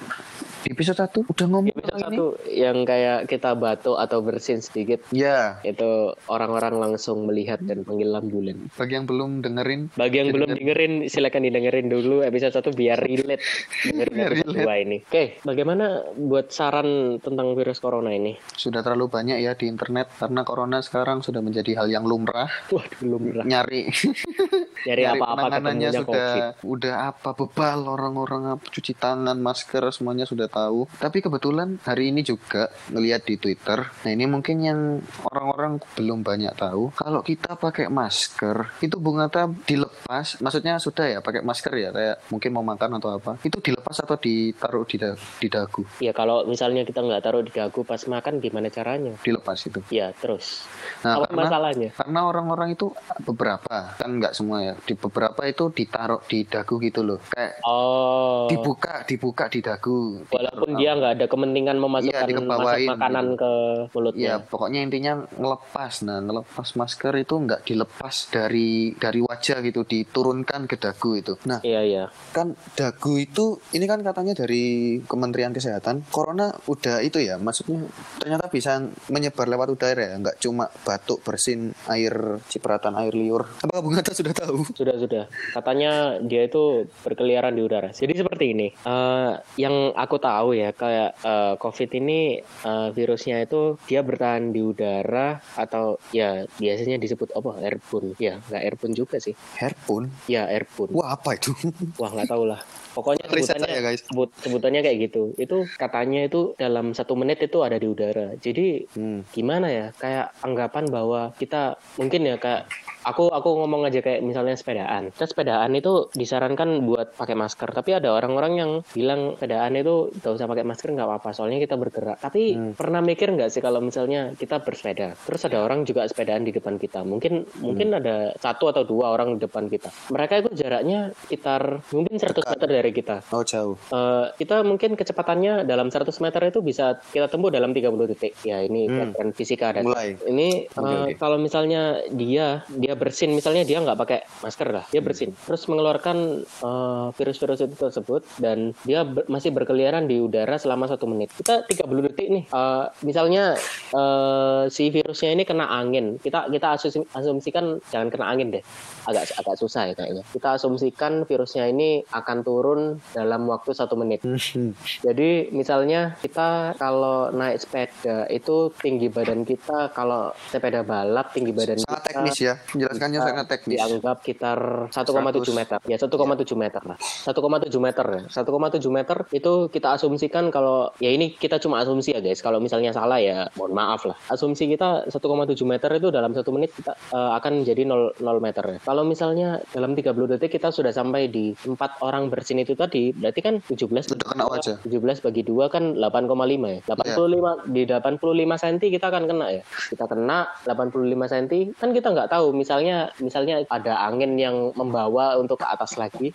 di 0.62 0.68
episode 0.68 0.98
1 0.98 1.22
udah 1.24 1.46
ngomong. 1.46 1.75
Satu 1.98 2.24
yang 2.46 2.82
kayak 2.82 3.26
kita 3.26 3.52
batuk 3.52 3.96
atau 3.96 4.18
bersin 4.18 4.58
sedikit 4.58 5.00
Ya, 5.08 5.60
itu 5.62 5.86
orang-orang 6.26 6.76
langsung 6.76 7.24
melihat 7.24 7.58
dan 7.60 7.82
panggil 7.82 8.10
ambulan. 8.10 8.68
bagi 8.72 8.94
yang 8.94 9.04
belum 9.04 9.30
dengerin 9.40 9.92
Bagi 9.92 10.16
yang 10.16 10.30
belum 10.30 10.50
dengerin 10.52 10.92
silakan 11.06 11.42
didengerin 11.42 11.86
dulu 11.86 12.20
episode 12.20 12.52
satu 12.52 12.70
biar 12.70 12.98
relate 12.98 13.42
dengerin 13.82 14.12
Biar 14.12 14.30
episode 14.30 14.48
relate. 14.50 14.62
dua 14.62 14.74
ini. 14.76 14.98
Oke, 15.02 15.24
bagaimana 15.42 15.86
buat 16.12 16.48
saran 16.48 16.88
tentang 17.18 17.52
virus 17.52 17.78
corona 17.78 18.10
ini? 18.10 18.36
sudah 18.56 18.80
terlalu 18.80 19.06
banyak 19.06 19.38
ya 19.38 19.52
di 19.52 19.66
internet 19.66 20.10
karena 20.14 20.42
corona 20.42 20.78
sekarang 20.78 21.20
sudah 21.20 21.38
menjadi 21.38 21.76
hal 21.76 21.88
yang 21.88 22.02
lumrah. 22.02 22.48
Waduh, 22.68 22.98
belum 22.98 23.22
lah. 23.32 23.44
Nyari 23.44 23.86
Nyari 24.84 25.02
apa-apa 25.08 25.48
penanganannya 25.48 25.90
sudah 25.94 26.04
COVID. 26.04 26.52
udah 26.66 26.94
apa 27.08 27.30
bebal 27.32 27.78
orang-orang 27.86 28.42
apa, 28.52 28.64
cuci 28.66 28.92
tangan, 28.92 29.38
masker 29.38 29.82
semuanya 29.88 30.26
sudah 30.26 30.46
tahu. 30.46 30.90
Tapi 30.96 31.18
kebetulan 31.20 31.78
hari 31.82 32.10
ini 32.10 32.20
juga 32.20 32.68
melihat 32.90 33.22
di 33.22 33.36
Twitter. 33.36 33.86
Nah, 34.02 34.10
ini 34.10 34.26
mungkin 34.26 34.56
yang 34.60 34.80
orang-orang 35.24 35.78
belum 35.94 36.20
banyak 36.20 36.52
tahu 36.52 36.90
kalau 36.92 37.20
kita 37.20 37.54
pakai 37.54 37.86
masker 37.86 38.80
itu 38.80 38.96
bunga 38.98 39.28
dilepas, 39.62 40.40
maksudnya 40.40 40.76
sudah 40.76 41.06
ya 41.08 41.18
pakai 41.20 41.40
masker 41.40 41.72
ya 41.76 41.90
kayak 41.90 42.16
mungkin 42.28 42.50
mau 42.50 42.64
makan 42.64 42.98
atau 42.98 43.14
apa. 43.14 43.38
Itu 43.40 43.60
dilepas 43.60 44.00
atau 44.00 44.16
ditaruh 44.16 44.84
di 44.84 44.96
da- 44.96 45.18
di 45.38 45.48
dagu? 45.48 45.82
Ya 46.00 46.10
kalau 46.10 46.42
misalnya 46.44 46.82
kita 46.82 47.00
nggak 47.00 47.22
taruh 47.22 47.42
di 47.42 47.52
dagu 47.52 47.84
pas 47.84 48.00
makan 48.02 48.40
gimana 48.40 48.68
caranya? 48.68 49.14
Dilepas 49.20 49.60
itu. 49.66 49.80
Ya 49.92 50.10
terus. 50.16 50.64
Nah, 51.04 51.20
apa 51.20 51.30
karena- 51.30 51.42
masalahnya? 51.46 51.88
Karena 51.94 52.20
orang-orang 52.26 52.68
itu 52.72 52.90
beberapa, 53.22 53.94
kan 53.94 54.10
nggak 54.10 54.32
semua 54.32 54.58
ya. 54.62 54.65
Di 54.82 54.94
beberapa 54.96 55.40
itu 55.44 55.70
ditaruh 55.70 56.20
di 56.26 56.42
dagu 56.42 56.74
gitu 56.78 57.00
loh. 57.02 57.18
Kayak 57.28 57.62
Oh. 57.62 58.46
dibuka, 58.48 59.02
dibuka 59.04 59.46
di 59.46 59.60
dagu. 59.60 60.22
Walaupun 60.26 60.74
dia 60.74 60.94
nggak 60.94 61.12
ada 61.18 61.26
kepentingan 61.26 61.76
memasukkan 61.78 62.26
masak 62.42 62.78
makanan 62.88 63.24
gitu. 63.26 63.36
ke 63.36 63.52
Ya, 63.52 63.88
mulutnya. 63.92 64.34
pokoknya 64.42 64.80
intinya 64.82 65.12
ngelepas. 65.36 65.92
Nah, 66.02 66.18
ngelepas 66.18 66.68
masker 66.74 67.14
itu 67.16 67.34
nggak 67.36 67.60
dilepas 67.62 68.14
dari 68.30 68.96
dari 68.96 69.20
wajah 69.20 69.60
gitu, 69.60 69.82
diturunkan 69.82 70.64
ke 70.64 70.76
dagu 70.76 71.14
itu. 71.14 71.34
Nah, 71.44 71.60
Iya 71.62 71.80
iya. 71.82 72.04
kan 72.32 72.54
dagu 72.74 73.16
itu 73.16 73.60
ini 73.72 73.84
kan 73.84 74.00
katanya 74.00 74.32
dari 74.34 74.64
Kementerian 75.02 75.52
Kesehatan, 75.52 76.06
corona 76.08 76.48
udah 76.64 77.02
itu 77.02 77.18
ya, 77.18 77.36
maksudnya 77.36 77.84
ternyata 78.16 78.48
bisa 78.48 78.78
menyebar 79.08 79.46
lewat 79.46 79.68
udara 79.68 80.02
ya, 80.02 80.14
nggak 80.16 80.38
cuma 80.38 80.70
batuk, 80.82 81.20
bersin, 81.20 81.74
air 81.86 82.40
cipratan, 82.46 82.94
air 82.94 83.12
liur. 83.12 83.44
Apakah 83.60 83.82
Bung 83.82 83.96
Hatta 83.96 84.12
sudah 84.12 84.32
tahu? 84.32 84.55
Sudah 84.72 84.96
sudah. 84.96 85.24
Katanya 85.52 86.20
dia 86.22 86.46
itu 86.46 86.86
berkeliaran 87.02 87.54
di 87.54 87.62
udara. 87.62 87.90
Jadi 87.92 88.12
seperti 88.16 88.44
ini. 88.52 88.68
Eh, 88.72 89.32
yang 89.60 89.92
aku 89.92 90.16
tahu 90.16 90.56
ya 90.56 90.72
kayak 90.72 91.16
eh, 91.20 91.54
COVID 91.58 91.90
ini 91.96 92.40
eh, 92.42 92.88
virusnya 92.92 93.44
itu 93.44 93.76
dia 93.84 94.00
bertahan 94.00 94.50
di 94.50 94.60
udara 94.62 95.40
atau 95.54 96.00
ya 96.10 96.44
biasanya 96.56 96.96
disebut 96.96 97.32
apa 97.34 97.60
airborne. 97.60 98.16
Ya 98.16 98.40
nggak 98.48 98.62
airborne 98.62 98.94
juga 98.94 99.16
sih. 99.18 99.36
Hairpun? 99.58 100.08
Ya 100.30 100.48
airborne. 100.48 100.92
Wah 100.94 101.16
apa 101.16 101.36
itu? 101.36 101.52
Wah 102.00 102.10
nggak 102.12 102.30
tahu 102.30 102.44
lah. 102.48 102.60
Pokoknya 102.96 103.28
sebutannya 103.28 103.68
saya, 103.68 103.80
guys. 103.84 104.00
sebut, 104.08 104.32
sebutannya 104.40 104.80
kayak 104.80 104.98
gitu. 105.12 105.36
Itu 105.36 105.68
katanya 105.76 106.24
itu 106.32 106.56
dalam 106.56 106.96
satu 106.96 107.12
menit 107.12 107.44
itu 107.44 107.60
ada 107.60 107.76
di 107.76 107.84
udara. 107.84 108.32
Jadi 108.40 108.88
Hmm. 108.96 109.20
gimana 109.28 109.68
ya 109.68 109.86
kayak 110.00 110.32
anggapan 110.40 110.88
bahwa 110.88 111.34
kita 111.36 111.76
mungkin 112.00 112.24
ya 112.24 112.40
kayak 112.40 112.64
aku 113.06 113.30
aku 113.30 113.48
ngomong 113.62 113.86
aja 113.86 114.02
kayak 114.02 114.26
misalnya 114.26 114.58
sepedaan. 114.58 115.14
Kita 115.14 115.30
sepedaan 115.30 115.70
itu 115.78 116.10
disarankan 116.10 116.82
buat 116.82 117.14
pakai 117.14 117.38
masker. 117.38 117.70
Tapi 117.70 117.94
ada 117.94 118.10
orang-orang 118.10 118.52
yang 118.58 118.70
bilang 118.90 119.38
sepedaan 119.38 119.78
itu 119.78 120.10
gak 120.18 120.34
usah 120.34 120.50
pakai 120.50 120.66
masker 120.66 120.90
nggak 120.90 121.06
apa-apa. 121.06 121.30
Soalnya 121.30 121.62
kita 121.62 121.78
bergerak. 121.78 122.18
Tapi 122.18 122.74
pernah 122.74 122.98
mikir 122.98 123.30
nggak 123.30 123.54
sih 123.54 123.62
kalau 123.62 123.78
misalnya 123.78 124.34
kita 124.34 124.58
bersepeda? 124.58 125.14
Terus 125.14 125.42
ada 125.46 125.62
orang 125.62 125.86
juga 125.86 126.02
sepedaan 126.10 126.42
di 126.42 126.50
depan 126.50 126.82
kita. 126.82 127.06
Mungkin 127.06 127.62
mungkin 127.62 127.94
ada 127.94 128.34
satu 128.42 128.66
atau 128.74 128.82
dua 128.82 129.14
orang 129.14 129.38
di 129.38 129.46
depan 129.46 129.70
kita. 129.70 129.88
Mereka 130.10 130.34
itu 130.42 130.50
jaraknya 130.58 131.14
sekitar 131.22 131.86
mungkin 131.94 132.18
100 132.18 132.42
meter 132.42 132.68
dari 132.68 132.90
kita. 132.90 133.16
Oh 133.30 133.46
jauh. 133.46 133.78
Eh, 133.94 134.26
kita 134.34 134.66
mungkin 134.66 134.98
kecepatannya 134.98 135.62
dalam 135.62 135.92
100 135.92 136.18
meter 136.18 136.42
itu 136.50 136.58
bisa 136.64 136.98
kita 137.14 137.30
tempuh 137.30 137.54
dalam 137.54 137.70
30 137.70 138.10
detik. 138.10 138.34
Ya 138.42 138.64
ini 138.64 138.88
Hmm. 138.88 139.12
fisika 139.36 139.76
dan 139.76 139.84
Mulai. 139.84 140.16
ini 140.24 140.66
Oke, 140.72 141.12
eh, 141.12 141.14
kalau 141.20 141.36
misalnya 141.36 142.00
dia 142.10 142.64
dia 142.72 142.95
bersin 142.96 143.30
misalnya 143.36 143.62
dia 143.62 143.78
nggak 143.78 143.98
pakai 143.98 144.20
masker 144.42 144.68
lah, 144.72 144.84
dia 144.88 145.04
bersin 145.04 145.36
terus 145.46 145.68
mengeluarkan 145.68 146.42
eh, 146.42 147.06
virus-virus 147.14 147.60
itu 147.62 147.76
tersebut 147.76 148.22
dan 148.40 148.72
dia 148.82 149.04
ber- 149.04 149.28
masih 149.28 149.52
berkeliaran 149.52 150.08
di 150.08 150.18
udara 150.18 150.56
selama 150.56 150.88
satu 150.88 151.04
menit. 151.06 151.30
Kita 151.36 151.68
30 151.68 152.06
detik 152.10 152.28
nih. 152.32 152.44
Eh, 152.48 152.84
misalnya 153.04 153.54
eh, 153.92 154.62
si 154.72 154.88
virusnya 154.88 155.30
ini 155.36 155.44
kena 155.44 155.68
angin. 155.68 156.16
Kita 156.18 156.48
kita 156.48 156.76
asum- 156.76 157.08
asumsikan 157.12 157.78
jangan 157.92 158.08
kena 158.08 158.26
angin 158.32 158.48
deh. 158.58 158.62
Agak 159.06 159.30
agak 159.38 159.56
susah 159.60 159.92
ya 159.92 159.94
kayaknya. 159.94 160.22
Kita 160.32 160.56
asumsikan 160.56 161.28
virusnya 161.28 161.68
ini 161.70 162.02
akan 162.10 162.38
turun 162.42 162.80
dalam 163.12 163.46
waktu 163.46 163.70
satu 163.76 163.94
menit. 163.94 164.24
Jadi 165.06 165.50
misalnya 165.52 166.16
kita 166.22 166.78
kalau 166.78 167.30
naik 167.30 167.62
sepeda 167.62 168.26
itu 168.30 168.70
tinggi 168.80 169.10
badan 169.10 169.42
kita 169.42 169.90
kalau 169.92 170.32
sepeda 170.50 170.82
balap 170.82 171.30
tinggi 171.34 171.52
badan 171.52 171.78
Sangat 171.82 172.02
kita 172.02 172.08
teknis 172.08 172.38
ya 172.40 172.54
menjelaskannya 172.86 173.18
bisa 173.18 173.28
sangat 173.28 173.46
teknis. 173.50 173.78
Dianggap 173.78 174.16
sekitar 174.22 174.58
1,7 174.94 175.58
meter. 175.58 175.78
Ya 175.90 175.96
1,7 175.98 176.54
meter 176.54 176.82
lah. 176.86 176.98
1,7 176.98 177.82
meter 177.82 178.06
ya. 178.06 178.22
1,7 178.30 178.96
meter 178.96 179.18
itu 179.34 179.52
kita 179.68 179.88
asumsikan 179.98 180.44
kalau 180.54 180.94
ya 181.02 181.10
ini 181.10 181.34
kita 181.34 181.58
cuma 181.58 181.82
asumsi 181.82 182.14
ya 182.14 182.20
guys. 182.22 182.40
Kalau 182.40 182.62
misalnya 182.62 182.94
salah 182.94 183.18
ya 183.18 183.50
mohon 183.58 183.74
maaf 183.74 184.06
lah. 184.06 184.16
Asumsi 184.30 184.70
kita 184.70 185.10
1,7 185.10 185.18
meter 185.66 185.90
itu 185.98 186.08
dalam 186.14 186.30
satu 186.32 186.54
menit 186.54 186.70
kita 186.74 186.94
eh, 186.94 187.30
akan 187.42 187.66
jadi 187.66 187.82
0, 187.82 188.22
0 188.22 188.38
meter 188.38 188.64
ya. 188.64 188.78
Kalau 188.86 189.02
misalnya 189.02 189.58
dalam 189.74 189.98
30 189.98 190.30
detik 190.36 190.54
kita 190.56 190.70
sudah 190.70 190.94
sampai 190.94 191.28
di 191.28 191.52
empat 191.66 191.98
orang 192.04 192.30
bersin 192.30 192.62
itu 192.62 192.78
tadi, 192.78 193.10
berarti 193.10 193.40
kan 193.42 193.54
17 193.66 194.14
Udah 194.14 194.28
kena 194.30 194.44
wajah. 194.46 194.76
17 194.86 195.24
bagi 195.24 195.42
2 195.42 195.72
kan 195.72 195.84
8,5 195.98 196.70
ya. 196.70 196.80
85 196.86 197.74
di 197.74 197.82
85 197.88 198.62
cm 198.62 198.76
kita 198.92 199.06
akan 199.10 199.24
kena 199.26 199.46
ya. 199.50 199.62
Kita 199.66 200.04
kena 200.06 200.46
85 200.68 201.32
cm 201.32 201.46
kan 201.76 201.90
kita 201.90 202.08
nggak 202.12 202.30
tahu 202.30 202.54
misalnya 202.66 203.14
misalnya 203.22 203.62
ada 203.70 204.10
angin 204.10 204.34
yang 204.34 204.74
membawa 204.74 205.38
untuk 205.38 205.62
ke 205.62 205.66
atas 205.70 205.94
lagi. 205.94 206.34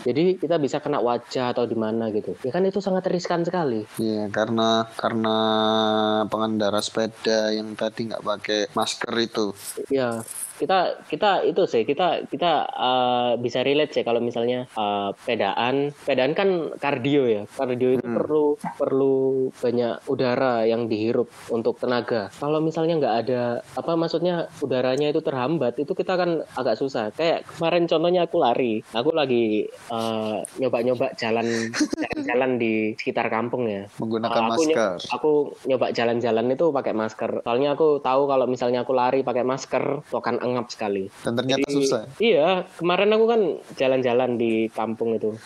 Jadi 0.00 0.40
kita 0.40 0.56
bisa 0.56 0.80
kena 0.80 1.04
wajah 1.04 1.52
atau 1.52 1.68
di 1.68 1.76
mana 1.76 2.08
gitu. 2.08 2.32
Ya 2.40 2.48
kan 2.48 2.64
itu 2.64 2.80
sangat 2.80 3.04
riskan 3.12 3.44
sekali. 3.44 3.84
Iya, 4.00 4.32
karena 4.32 4.88
karena 4.96 5.36
pengendara 6.30 6.80
sepeda 6.80 7.52
yang 7.52 7.76
tadi 7.76 8.08
nggak 8.08 8.24
pakai 8.24 8.60
masker 8.72 9.12
itu. 9.20 9.52
Ya, 9.92 10.24
kita 10.58 11.06
kita 11.06 11.46
itu 11.46 11.62
sih 11.64 11.86
kita 11.86 12.26
kita 12.26 12.66
uh, 12.74 13.32
bisa 13.38 13.62
relate 13.62 13.94
sih 13.94 14.02
kalau 14.02 14.18
misalnya 14.18 14.66
uh, 14.74 15.14
pedaan. 15.22 15.94
Pedaan 16.02 16.34
kan 16.34 16.74
kardio 16.82 17.24
ya. 17.30 17.42
Kardio 17.46 17.98
itu 17.98 18.04
perlu 18.04 18.58
perlu 18.76 19.48
banyak 19.54 20.02
udara 20.10 20.66
yang 20.66 20.90
dihirup 20.90 21.30
untuk 21.54 21.78
tenaga. 21.78 22.28
Kalau 22.42 22.58
misalnya 22.58 22.98
nggak 22.98 23.16
ada 23.26 23.42
apa 23.78 23.92
maksudnya 23.94 24.50
udaranya 24.58 25.14
itu 25.14 25.22
terhambat 25.22 25.78
itu 25.78 25.94
kita 25.94 26.18
kan 26.18 26.42
agak 26.58 26.74
susah. 26.74 27.14
Kayak 27.14 27.46
kemarin 27.46 27.86
contohnya 27.86 28.26
aku 28.26 28.36
lari. 28.42 28.82
Aku 28.90 29.14
lagi 29.14 29.70
uh, 29.94 30.42
nyoba-nyoba 30.58 31.14
jalan 31.14 31.46
jalan-jalan 31.72 32.50
di 32.58 32.72
sekitar 32.98 33.30
kampung 33.30 33.70
ya. 33.70 33.86
Menggunakan 34.02 34.36
Uh, 34.38 34.54
aku 34.54 34.62
ny- 34.64 34.76
masker. 34.76 34.92
aku 35.12 35.30
nyoba 35.66 35.86
jalan-jalan 35.92 36.46
itu 36.52 36.66
pakai 36.70 36.94
masker. 36.94 37.30
Soalnya 37.42 37.74
aku 37.74 37.98
tahu 38.00 38.28
kalau 38.28 38.46
misalnya 38.48 38.84
aku 38.84 38.92
lari 38.96 39.20
pakai 39.20 39.44
masker, 39.44 40.04
itu 40.08 40.16
akan 40.48 40.56
engap 40.56 40.68
sekali. 40.72 41.04
Dan 41.20 41.36
ternyata 41.36 41.68
Jadi, 41.68 41.74
susah. 41.76 42.02
Iya, 42.16 42.64
kemarin 42.80 43.12
aku 43.12 43.24
kan 43.28 43.40
jalan-jalan 43.76 44.40
di 44.40 44.72
kampung 44.72 45.12
itu. 45.12 45.36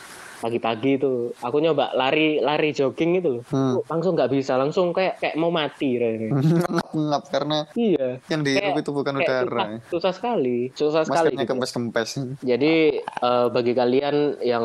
Pagi-pagi 0.42 0.98
itu 0.98 1.30
aku 1.38 1.62
nyoba 1.62 1.94
lari 1.94 2.42
lari 2.42 2.74
jogging 2.74 3.22
itu 3.22 3.38
loh. 3.38 3.42
Hmm. 3.54 3.78
Langsung 3.86 4.18
nggak 4.18 4.30
bisa, 4.34 4.58
langsung 4.58 4.90
kayak 4.90 5.22
kayak 5.22 5.38
mau 5.38 5.54
mati. 5.54 6.02
Ngap-ngap 6.02 7.22
karena 7.34 7.58
Iya. 7.78 8.18
yang 8.26 8.42
dihirup 8.42 8.82
itu 8.82 8.90
bukan 8.90 9.22
kayak 9.22 9.46
udara. 9.46 9.78
Susah, 9.86 10.10
susah 10.10 10.12
sekali, 10.12 10.58
susah 10.74 11.02
sekali. 11.06 11.30
Maskernya 11.30 11.44
gitu. 11.46 11.50
kempes-kempes. 11.54 12.08
Jadi 12.42 12.74
eh, 12.98 13.46
bagi 13.54 13.72
kalian 13.72 14.42
yang 14.42 14.64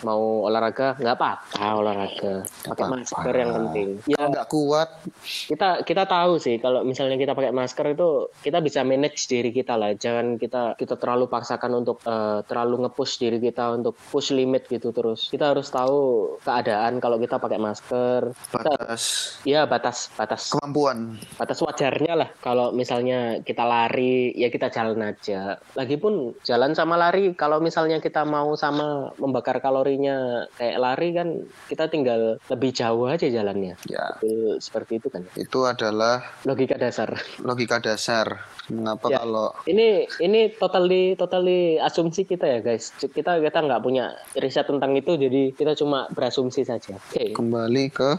mau 0.00 0.48
olahraga 0.48 0.96
nggak 0.96 1.16
apa-apa 1.20 1.66
olahraga, 1.76 2.32
pakai 2.64 2.84
masker 2.88 3.34
yang 3.36 3.50
penting. 3.52 3.88
Ya 4.08 4.24
nggak 4.24 4.48
kuat, 4.48 4.88
kita 5.50 5.82
kita 5.84 6.04
tahu 6.06 6.38
sih 6.38 6.56
kalau 6.62 6.86
misalnya 6.86 7.18
kita 7.18 7.34
pakai 7.34 7.52
masker 7.52 7.92
itu 7.92 8.30
kita 8.40 8.62
bisa 8.62 8.86
manage 8.86 9.26
diri 9.26 9.50
kita 9.50 9.74
lah 9.74 9.92
jangan 9.98 10.38
kita 10.38 10.78
kita 10.78 10.94
terlalu 10.94 11.26
paksakan 11.26 11.82
untuk 11.82 11.98
eh, 12.06 12.40
terlalu 12.46 12.86
nge-push 12.86 13.18
diri 13.18 13.38
kita 13.42 13.74
untuk 13.74 13.98
push 14.14 14.30
limit 14.30 14.70
gitu 14.70 14.94
terus 14.94 15.09
kita 15.16 15.54
harus 15.54 15.68
tahu 15.68 16.00
keadaan 16.42 16.98
kalau 16.98 17.16
kita 17.16 17.36
pakai 17.36 17.58
masker. 17.58 18.30
Kita 18.50 18.58
batas. 18.62 19.02
Ya 19.42 19.64
batas 19.64 20.10
batas. 20.14 20.50
Kemampuan. 20.52 21.16
batas 21.36 21.58
wajarnya 21.60 22.14
lah 22.16 22.28
kalau 22.40 22.70
misalnya 22.70 23.40
kita 23.40 23.64
lari 23.64 24.34
ya 24.34 24.48
kita 24.48 24.68
jalan 24.68 25.00
aja. 25.02 25.56
Lagipun 25.74 26.34
jalan 26.42 26.72
sama 26.72 26.94
lari 26.94 27.32
kalau 27.34 27.58
misalnya 27.58 27.98
kita 27.98 28.22
mau 28.22 28.52
sama 28.54 29.10
membakar 29.16 29.58
kalorinya 29.60 30.46
kayak 30.56 30.78
lari 30.78 31.08
kan 31.12 31.28
kita 31.66 31.88
tinggal 31.88 32.36
lebih 32.48 32.70
jauh 32.70 33.06
aja 33.06 33.26
jalannya. 33.26 33.74
Ya, 33.88 34.16
Itu 34.20 34.60
seperti 34.60 35.00
itu 35.00 35.08
kan. 35.08 35.24
Itu 35.34 35.64
adalah 35.64 36.22
logika 36.44 36.76
dasar. 36.76 37.16
logika 37.40 37.80
dasar. 37.80 38.44
Mengapa 38.70 39.10
Ya. 39.10 39.18
kalau 39.24 39.50
ini 39.66 40.06
ini 40.22 40.54
totally 40.54 41.18
totally 41.18 41.74
asumsi 41.76 42.22
kita 42.22 42.46
ya 42.46 42.58
guys. 42.62 42.94
Kita 42.94 43.42
kita 43.42 43.58
nggak 43.60 43.82
punya 43.82 44.14
riset 44.38 44.70
tentang 44.70 44.94
itu 45.00 45.16
jadi 45.16 45.42
kita 45.56 45.72
cuma 45.74 46.06
berasumsi 46.12 46.62
saja. 46.62 46.96
Oke. 46.96 47.32
Kembali 47.32 47.84
ke 47.88 48.10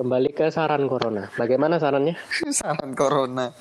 kembali 0.00 0.30
ke 0.32 0.48
saran 0.48 0.88
corona. 0.88 1.28
Bagaimana 1.36 1.76
sarannya? 1.76 2.16
saran 2.60 2.96
corona. 2.96 3.52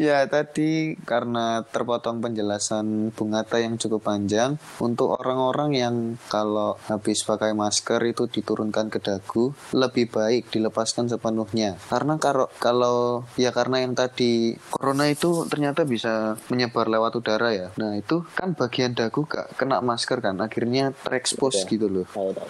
Ya 0.00 0.24
tadi 0.24 0.96
karena 1.04 1.60
terpotong 1.68 2.24
penjelasan 2.24 3.12
Bung 3.12 3.36
Atta 3.36 3.60
yang 3.60 3.76
cukup 3.76 4.08
panjang 4.08 4.56
untuk 4.80 5.12
orang-orang 5.20 5.76
yang 5.76 5.94
kalau 6.32 6.80
habis 6.88 7.20
pakai 7.20 7.52
masker 7.52 8.00
itu 8.08 8.24
diturunkan 8.24 8.88
ke 8.88 8.96
dagu 8.96 9.52
lebih 9.76 10.08
baik 10.08 10.48
dilepaskan 10.48 11.12
sepenuhnya 11.12 11.76
karena 11.92 12.16
kalau 12.16 12.48
kalau 12.56 13.28
ya 13.36 13.52
karena 13.52 13.84
yang 13.84 13.92
tadi 13.92 14.56
corona 14.72 15.04
itu 15.04 15.44
ternyata 15.44 15.84
bisa 15.84 16.40
menyebar 16.48 16.88
lewat 16.88 17.20
udara 17.20 17.52
ya 17.52 17.68
nah 17.76 17.92
itu 17.92 18.24
kan 18.32 18.56
bagian 18.56 18.96
dagu 18.96 19.28
gak 19.28 19.52
kena 19.60 19.84
masker 19.84 20.24
kan 20.24 20.40
akhirnya 20.40 20.96
terekspos 21.04 21.68
Betul. 21.68 21.70
gitu 21.76 21.86
loh 21.92 22.06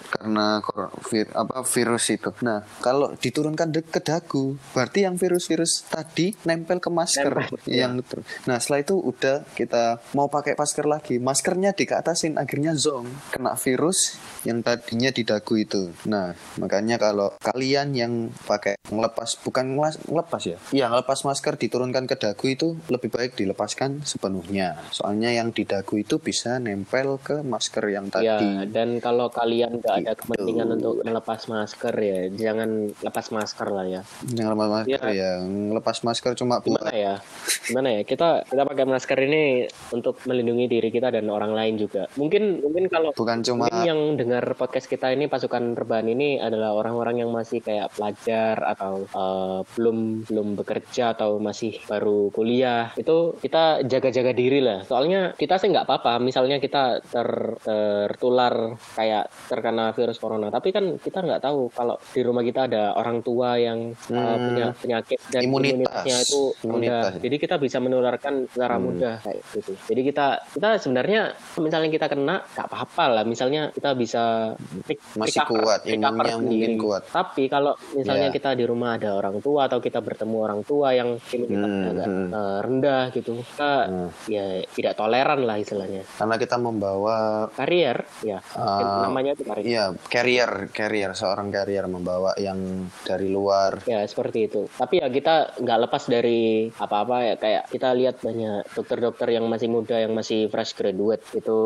karena 0.07 0.63
vir- 1.11 1.33
apa 1.35 1.65
virus 1.65 2.05
itu. 2.13 2.29
Nah, 2.45 2.63
kalau 2.79 3.13
diturunkan 3.17 3.73
ke 3.89 4.01
dagu, 4.03 4.55
berarti 4.75 5.07
yang 5.07 5.17
virus-virus 5.17 5.87
tadi 5.89 6.35
nempel 6.45 6.77
ke 6.77 6.89
masker 6.91 7.27
Nempel. 7.27 7.40
Yang 7.65 8.01
ter- 8.01 8.23
Nah, 8.43 8.57
setelah 8.57 8.81
itu 8.81 8.95
udah 8.95 9.45
kita 9.51 9.83
mau 10.11 10.27
pakai 10.27 10.53
masker 10.53 10.85
lagi, 10.85 11.15
maskernya 11.17 11.71
dikeatasin 11.71 12.35
akhirnya 12.35 12.73
zong 12.73 13.05
kena 13.29 13.53
virus 13.55 14.17
yang 14.41 14.59
tadinya 14.59 15.09
di 15.09 15.21
dagu 15.21 15.53
itu. 15.55 15.93
Nah, 16.05 16.31
makanya 16.55 16.97
kalau 16.97 17.33
kalian 17.37 17.91
yang 17.91 18.13
pakai 18.41 18.75
ngelepas 18.85 19.37
bukan 19.39 19.65
ngelas- 19.71 20.01
ngelepas 20.03 20.41
ya. 20.43 20.57
Iya, 20.71 20.85
ngelepas 20.87 21.21
masker 21.21 21.55
diturunkan 21.57 22.05
ke 22.05 22.15
dagu 22.15 22.45
itu 22.45 22.67
lebih 22.87 23.09
baik 23.09 23.35
dilepaskan 23.35 24.01
sepenuhnya. 24.01 24.81
Soalnya 24.89 25.31
yang 25.31 25.49
di 25.49 25.63
dagu 25.63 25.95
itu 25.95 26.17
bisa 26.17 26.57
nempel 26.57 27.17
ke 27.17 27.41
masker 27.41 27.85
yang 27.87 28.07
tadi. 28.07 28.23
ya 28.23 28.37
dan 28.65 28.97
kalau 28.97 29.27
kalian 29.27 29.77
nggak 29.77 29.95
ada 29.95 30.11
Gitu. 30.11 30.21
kepentingan 30.23 30.67
untuk 30.73 30.93
melepas 31.01 31.41
masker 31.47 31.93
ya 31.95 32.17
jangan 32.29 32.69
lepas 32.95 33.25
masker 33.29 33.67
lah 33.67 33.85
ya 33.85 34.01
Jangan 34.27 34.51
lepas 34.53 34.69
masker 34.71 35.01
Iya. 35.03 35.11
ya. 35.11 35.31
Ngelepas 35.41 35.97
masker 36.01 36.31
cuma 36.33 36.55
buat 36.59 36.81
ya 36.87 37.17
gimana 37.61 37.87
ya 37.95 38.01
kita 38.03 38.45
kita 38.45 38.63
pakai 38.63 38.85
masker 38.85 39.19
ini 39.21 39.43
untuk 39.91 40.19
melindungi 40.25 40.65
diri 40.67 40.89
kita 40.89 41.09
dan 41.09 41.27
orang 41.27 41.51
lain 41.51 41.75
juga 41.77 42.07
mungkin 42.15 42.59
mungkin 42.61 42.87
kalau 42.87 43.11
bukan 43.13 43.39
cuma 43.41 43.67
yang 43.83 44.15
dengar 44.15 44.43
podcast 44.55 44.85
kita 44.85 45.11
ini 45.11 45.25
pasukan 45.25 45.73
rebahan 45.73 46.07
ini 46.07 46.37
adalah 46.37 46.73
orang-orang 46.73 47.23
yang 47.23 47.29
masih 47.31 47.59
kayak 47.59 47.91
pelajar 47.93 48.59
atau 48.65 49.05
eh, 49.05 49.59
belum 49.77 50.27
belum 50.27 50.47
bekerja 50.57 51.13
atau 51.13 51.37
masih 51.37 51.79
baru 51.85 52.31
kuliah 52.31 52.91
itu 52.95 53.35
kita 53.39 53.83
jaga-jaga 53.85 54.31
diri 54.31 54.59
lah 54.59 54.83
soalnya 54.83 55.33
kita 55.35 55.57
sih 55.57 55.69
nggak 55.69 55.85
apa-apa 55.85 56.19
misalnya 56.19 56.57
kita 56.57 56.99
ter- 57.03 57.57
tertular 57.61 58.53
kayak 58.95 59.29
terkena 59.47 59.91
virus 59.91 60.17
corona 60.17 60.47
tapi 60.49 60.69
kan 60.69 60.97
kita 60.97 61.21
nggak 61.21 61.41
tahu 61.41 61.71
kalau 61.71 61.95
di 62.11 62.21
rumah 62.21 62.43
kita 62.43 62.67
ada 62.67 62.93
orang 62.93 63.21
tua 63.21 63.55
yang 63.57 63.93
Hmm. 64.11 64.37
punya 64.37 64.67
penyakit 64.75 65.19
dan 65.29 65.41
Imunitas. 65.45 65.73
imunitasnya 65.73 66.17
itu 66.19 66.41
Imunitas. 66.63 67.10
Jadi 67.17 67.35
kita 67.35 67.55
bisa 67.57 67.77
menularkan 67.77 68.47
secara 68.47 68.75
Hmm. 68.75 68.85
mudah 68.85 69.15
kayak 69.19 69.41
gitu. 69.51 69.73
Jadi 69.81 70.01
kita 70.03 70.27
kita 70.49 70.69
sebenarnya 70.77 71.21
misalnya 71.57 71.89
kita 71.89 72.07
kena 72.07 72.35
nggak 72.47 72.67
apa-apa 72.67 73.03
lah. 73.11 73.23
Misalnya 73.23 73.69
kita 73.69 73.91
bisa 73.93 74.53
re- 74.81 75.01
Masih 75.15 75.39
recover- 75.39 75.59
kuat, 75.59 75.79
recover 75.83 76.23
imunnya 76.23 76.35
mungkin 76.37 76.71
kuat. 76.77 77.01
Tapi 77.07 77.43
kalau 77.45 77.73
misalnya 77.91 78.29
Ya. 78.29 78.33
kita 78.33 78.49
di 78.53 78.63
rumah 78.63 78.95
ada 78.95 79.13
orang 79.13 79.39
tua 79.39 79.65
atau 79.65 79.77
kita 79.77 79.99
bertemu 79.99 80.37
orang 80.37 80.61
tua 80.61 80.91
yang 80.91 81.17
imunitasnya 81.27 81.59
Hmm, 81.81 81.91
agak 81.91 82.07
hmm. 82.07 82.29
eh, 82.31 82.59
rendah 82.61 83.03
gitu, 83.11 83.31
kita 83.41 83.71
Hmm. 83.83 84.09
ya 84.25 84.43
tidak 84.69 84.93
toleran 84.95 85.41
lah 85.41 85.57
istilahnya. 85.57 86.03
karena 86.13 86.35
kita 86.37 86.55
membawa 86.55 87.17
Karier, 87.51 88.05
ya 88.21 88.37
Ah, 88.53 89.03
namanya 89.03 89.33
itu 89.33 89.43
karier. 89.43 89.65
Iya, 89.65 89.85
carrier, 90.05 90.51
carrier 90.69 91.11
seorang 91.11 91.49
carrier 91.49 91.85
membawa 91.85 92.35
yang 92.35 92.57
dari 93.01 93.25
luar. 93.25 93.81
Ya 93.83 94.03
seperti 94.03 94.45
itu. 94.45 94.67
Tapi 94.69 94.97
ya 94.97 95.07
kita 95.07 95.57
nggak 95.57 95.79
lepas 95.81 96.03
dari 96.05 96.69
apa-apa 97.01 97.17
ya 97.25 97.35
kayak 97.35 97.63
kita 97.67 97.89
lihat 97.97 98.15
banyak 98.21 98.61
dokter-dokter 98.77 99.27
yang 99.33 99.45
masih 99.49 99.67
muda 99.67 99.97
yang 99.97 100.13
masih 100.13 100.45
fresh 100.47 100.77
graduate 100.77 101.25
itu 101.33 101.57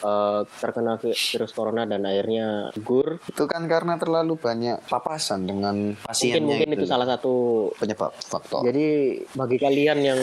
eh, 0.00 0.40
terkena 0.58 0.96
vi- 0.96 1.12
virus 1.14 1.52
corona 1.52 1.84
dan 1.84 2.08
akhirnya 2.08 2.72
gugur. 2.74 3.20
Itu 3.28 3.44
kan 3.44 3.68
karena 3.68 4.00
terlalu 4.00 4.40
banyak 4.40 4.88
papasan 4.88 5.44
dengan 5.44 5.92
Mungkin 5.92 6.04
pasiennya 6.08 6.40
mungkin 6.48 6.70
itu 6.74 6.86
salah 6.88 7.06
satu 7.06 7.34
penyebab 7.76 8.16
faktor. 8.16 8.64
Jadi 8.64 9.20
bagi 9.36 9.56
kalian 9.60 9.98
yang 10.00 10.20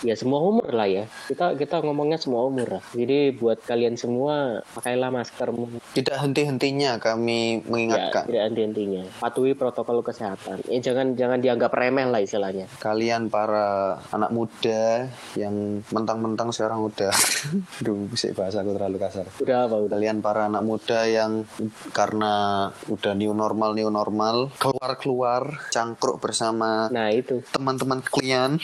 ya 0.00 0.14
semua 0.16 0.40
umur 0.40 0.72
lah 0.72 0.88
ya. 0.88 1.04
Kita 1.28 1.52
kita 1.54 1.84
ngomongnya 1.84 2.16
semua 2.16 2.46
umur 2.48 2.80
lah. 2.80 2.82
Jadi 2.96 3.36
buat 3.36 3.60
kalian 3.62 4.00
semua 4.00 4.64
pakailah 4.72 5.12
maskermu. 5.12 5.68
Tidak 5.92 6.16
henti-hentinya 6.16 6.96
kami 6.96 7.36
Ya, 7.36 7.68
mengingatkan 7.68 8.22
tidak 8.26 8.42
henti-hentinya. 8.48 9.02
Patuhi 9.20 9.52
protokol 9.52 10.00
kesehatan. 10.00 10.62
Eh, 10.70 10.80
jangan 10.80 11.12
jangan 11.18 11.38
dianggap 11.42 11.70
remeh 11.74 12.06
lah 12.08 12.22
istilahnya. 12.22 12.66
kalian 12.78 13.28
para 13.28 13.98
anak 14.10 14.30
muda 14.30 15.06
yang 15.34 15.82
mentang-mentang 15.90 16.50
sekarang 16.50 16.84
udah 16.84 17.12
Duh, 17.84 18.06
bisa 18.06 18.30
bahasa 18.32 18.60
aku 18.60 18.74
terlalu 18.74 18.96
kasar. 18.98 19.26
Udah 19.38 19.66
apa 19.66 19.76
udah? 19.78 19.94
Kalian 19.96 20.18
para 20.20 20.46
anak 20.46 20.62
muda 20.62 21.06
yang 21.06 21.44
karena 21.90 22.68
udah 22.86 23.12
new 23.14 23.32
normal 23.32 23.72
new 23.72 23.88
normal 23.88 24.50
keluar-keluar 24.56 25.70
cangkruk 25.70 26.18
bersama 26.18 26.86
Nah 26.88 27.10
itu. 27.10 27.42
teman-teman 27.50 28.02
kalian 28.02 28.58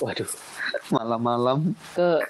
Waduh. 0.00 0.28
malam-malam 0.96 1.74
Ke 1.92 2.22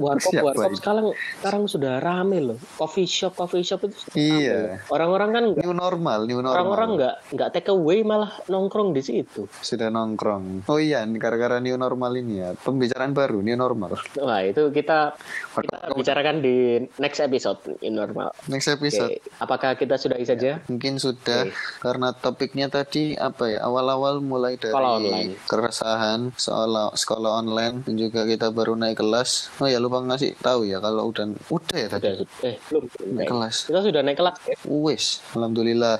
warkop 0.00 0.32
warkop 0.48 0.72
sekarang 0.80 1.06
sekarang 1.40 1.62
sudah 1.68 2.00
rame 2.00 2.38
loh. 2.40 2.58
Coffee 2.80 3.04
shop 3.04 3.36
coffee 3.36 3.60
shop 3.60 3.84
itu. 3.84 3.96
sudah 4.00 4.16
Iya. 4.16 4.58
Orang-orang 4.88 5.30
kan 5.30 5.44
new 5.60 5.74
normal 5.76 6.24
new 6.24 6.38
normal 6.38 6.54
orang-orang 6.56 6.90
nggak 6.96 7.14
nggak 7.34 7.48
take 7.50 7.68
away 7.70 8.00
malah 8.06 8.30
nongkrong 8.46 8.94
di 8.94 9.02
situ. 9.02 9.50
sudah 9.60 9.90
nongkrong 9.90 10.64
oh 10.70 10.78
iya 10.78 11.02
gara-gara 11.18 11.58
new 11.58 11.74
normal 11.74 12.14
ini 12.14 12.38
ya 12.38 12.54
pembicaraan 12.54 13.10
baru 13.10 13.42
new 13.42 13.58
normal 13.58 13.98
Wah 14.22 14.40
itu 14.46 14.70
kita 14.70 15.18
kita 15.58 15.76
bicarakan 15.92 16.38
di 16.38 16.86
next 17.02 17.18
episode 17.18 17.58
in 17.82 17.98
normal. 17.98 18.30
next 18.46 18.70
episode 18.70 19.10
Oke, 19.10 19.42
apakah 19.42 19.74
kita 19.74 19.98
sudahi 19.98 20.22
saja? 20.22 20.62
Mungkin 20.70 21.02
sudah 21.02 21.50
karena 21.82 22.14
topiknya 22.14 22.70
tadi 22.70 23.18
apa 23.18 23.50
ya 23.50 23.66
awal-awal 23.66 24.22
mulai 24.22 24.54
dari 24.54 24.70
Sekolah 24.70 24.92
online. 25.02 25.30
keresahan 25.50 26.20
soal 26.38 26.70
sekolah 26.94 27.42
online 27.42 27.82
dan 27.82 27.94
juga 27.98 28.22
kita 28.22 28.54
baru 28.54 28.78
naik 28.78 29.02
kelas. 29.02 29.50
Oh 29.58 29.66
ya 29.66 29.82
lupa 29.82 29.89
ngasih 30.00 30.38
tahu 30.38 30.62
ya 30.62 30.78
kalau 30.78 31.08
udah 31.08 31.24
udah 31.48 31.76
ya 31.76 31.88
tadi 31.88 32.22
eh 32.42 32.56
belum. 32.66 32.84
naik 33.12 33.26
kelas. 33.26 33.56
Kita 33.66 33.80
sudah 33.82 34.00
naik 34.00 34.16
kelas 34.16 34.36
ya? 34.44 34.56
Wis, 34.64 35.04
alhamdulillah. 35.32 35.98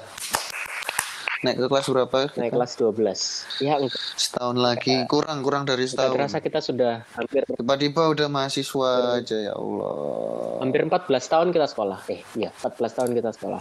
Naik 1.41 1.57
ke 1.57 1.67
kelas 1.67 1.87
berapa? 1.89 2.19
Naik 2.37 2.53
kelas 2.53 2.73
12. 2.77 3.65
Ya 3.65 3.81
enggak 3.81 3.97
Setahun 4.13 4.61
lagi 4.61 4.93
kurang 5.09 5.41
kurang 5.41 5.65
dari 5.65 5.89
setahun. 5.89 6.13
terasa 6.13 6.37
kita 6.37 6.61
sudah 6.61 7.01
hampir 7.17 7.49
Tiba-tiba 7.49 8.13
udah 8.13 8.29
mahasiswa 8.29 9.17
aja 9.17 9.37
ya 9.41 9.53
Allah. 9.57 10.61
hampir 10.61 10.85
14 10.85 11.09
tahun 11.09 11.49
kita 11.49 11.65
sekolah. 11.65 11.99
Eh, 12.13 12.21
iya, 12.37 12.53
14 12.53 12.93
tahun 12.93 13.11
kita 13.17 13.33
sekolah. 13.33 13.61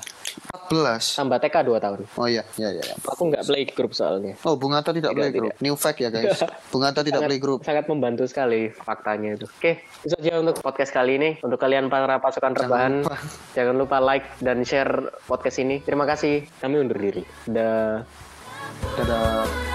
14. 0.49 1.17
Tambah 1.17 1.38
TK 1.41 1.55
2 1.65 1.77
tahun. 1.81 1.99
Oh 2.17 2.27
iya, 2.29 2.41
iya 2.57 2.69
iya. 2.73 2.93
Aku 3.05 3.29
nggak 3.29 3.45
play 3.45 3.63
group 3.69 3.93
soalnya. 3.93 4.33
Oh, 4.45 4.57
Bung 4.57 4.73
Atta 4.73 4.89
tidak 4.89 5.13
play 5.13 5.29
group. 5.29 5.53
New 5.62 5.77
fact 5.77 6.01
ya 6.01 6.09
guys. 6.09 6.41
Bung 6.73 6.85
Atta 6.85 7.05
tidak 7.05 7.21
play 7.25 7.38
group. 7.38 7.62
Sangat 7.62 7.85
membantu 7.85 8.25
sekali 8.25 8.69
faktanya 8.73 9.38
itu. 9.38 9.45
Oke, 9.45 9.85
itu 10.05 10.13
saja 10.13 10.41
untuk 10.41 10.57
podcast 10.62 10.89
kali 10.93 11.21
ini. 11.21 11.29
Untuk 11.41 11.62
kalian 11.62 11.89
para 11.89 12.17
pasukan 12.17 12.53
rebahan, 12.53 13.05
lupa. 13.05 13.17
jangan 13.53 13.75
lupa 13.77 13.97
like 14.01 14.25
dan 14.41 14.65
share 14.65 15.13
podcast 15.29 15.62
ini. 15.62 15.81
Terima 15.85 16.09
kasih. 16.09 16.45
Kami 16.62 16.75
undur 16.81 16.97
diri. 16.97 17.21
Dah. 17.45 18.01
Dadah. 18.97 19.68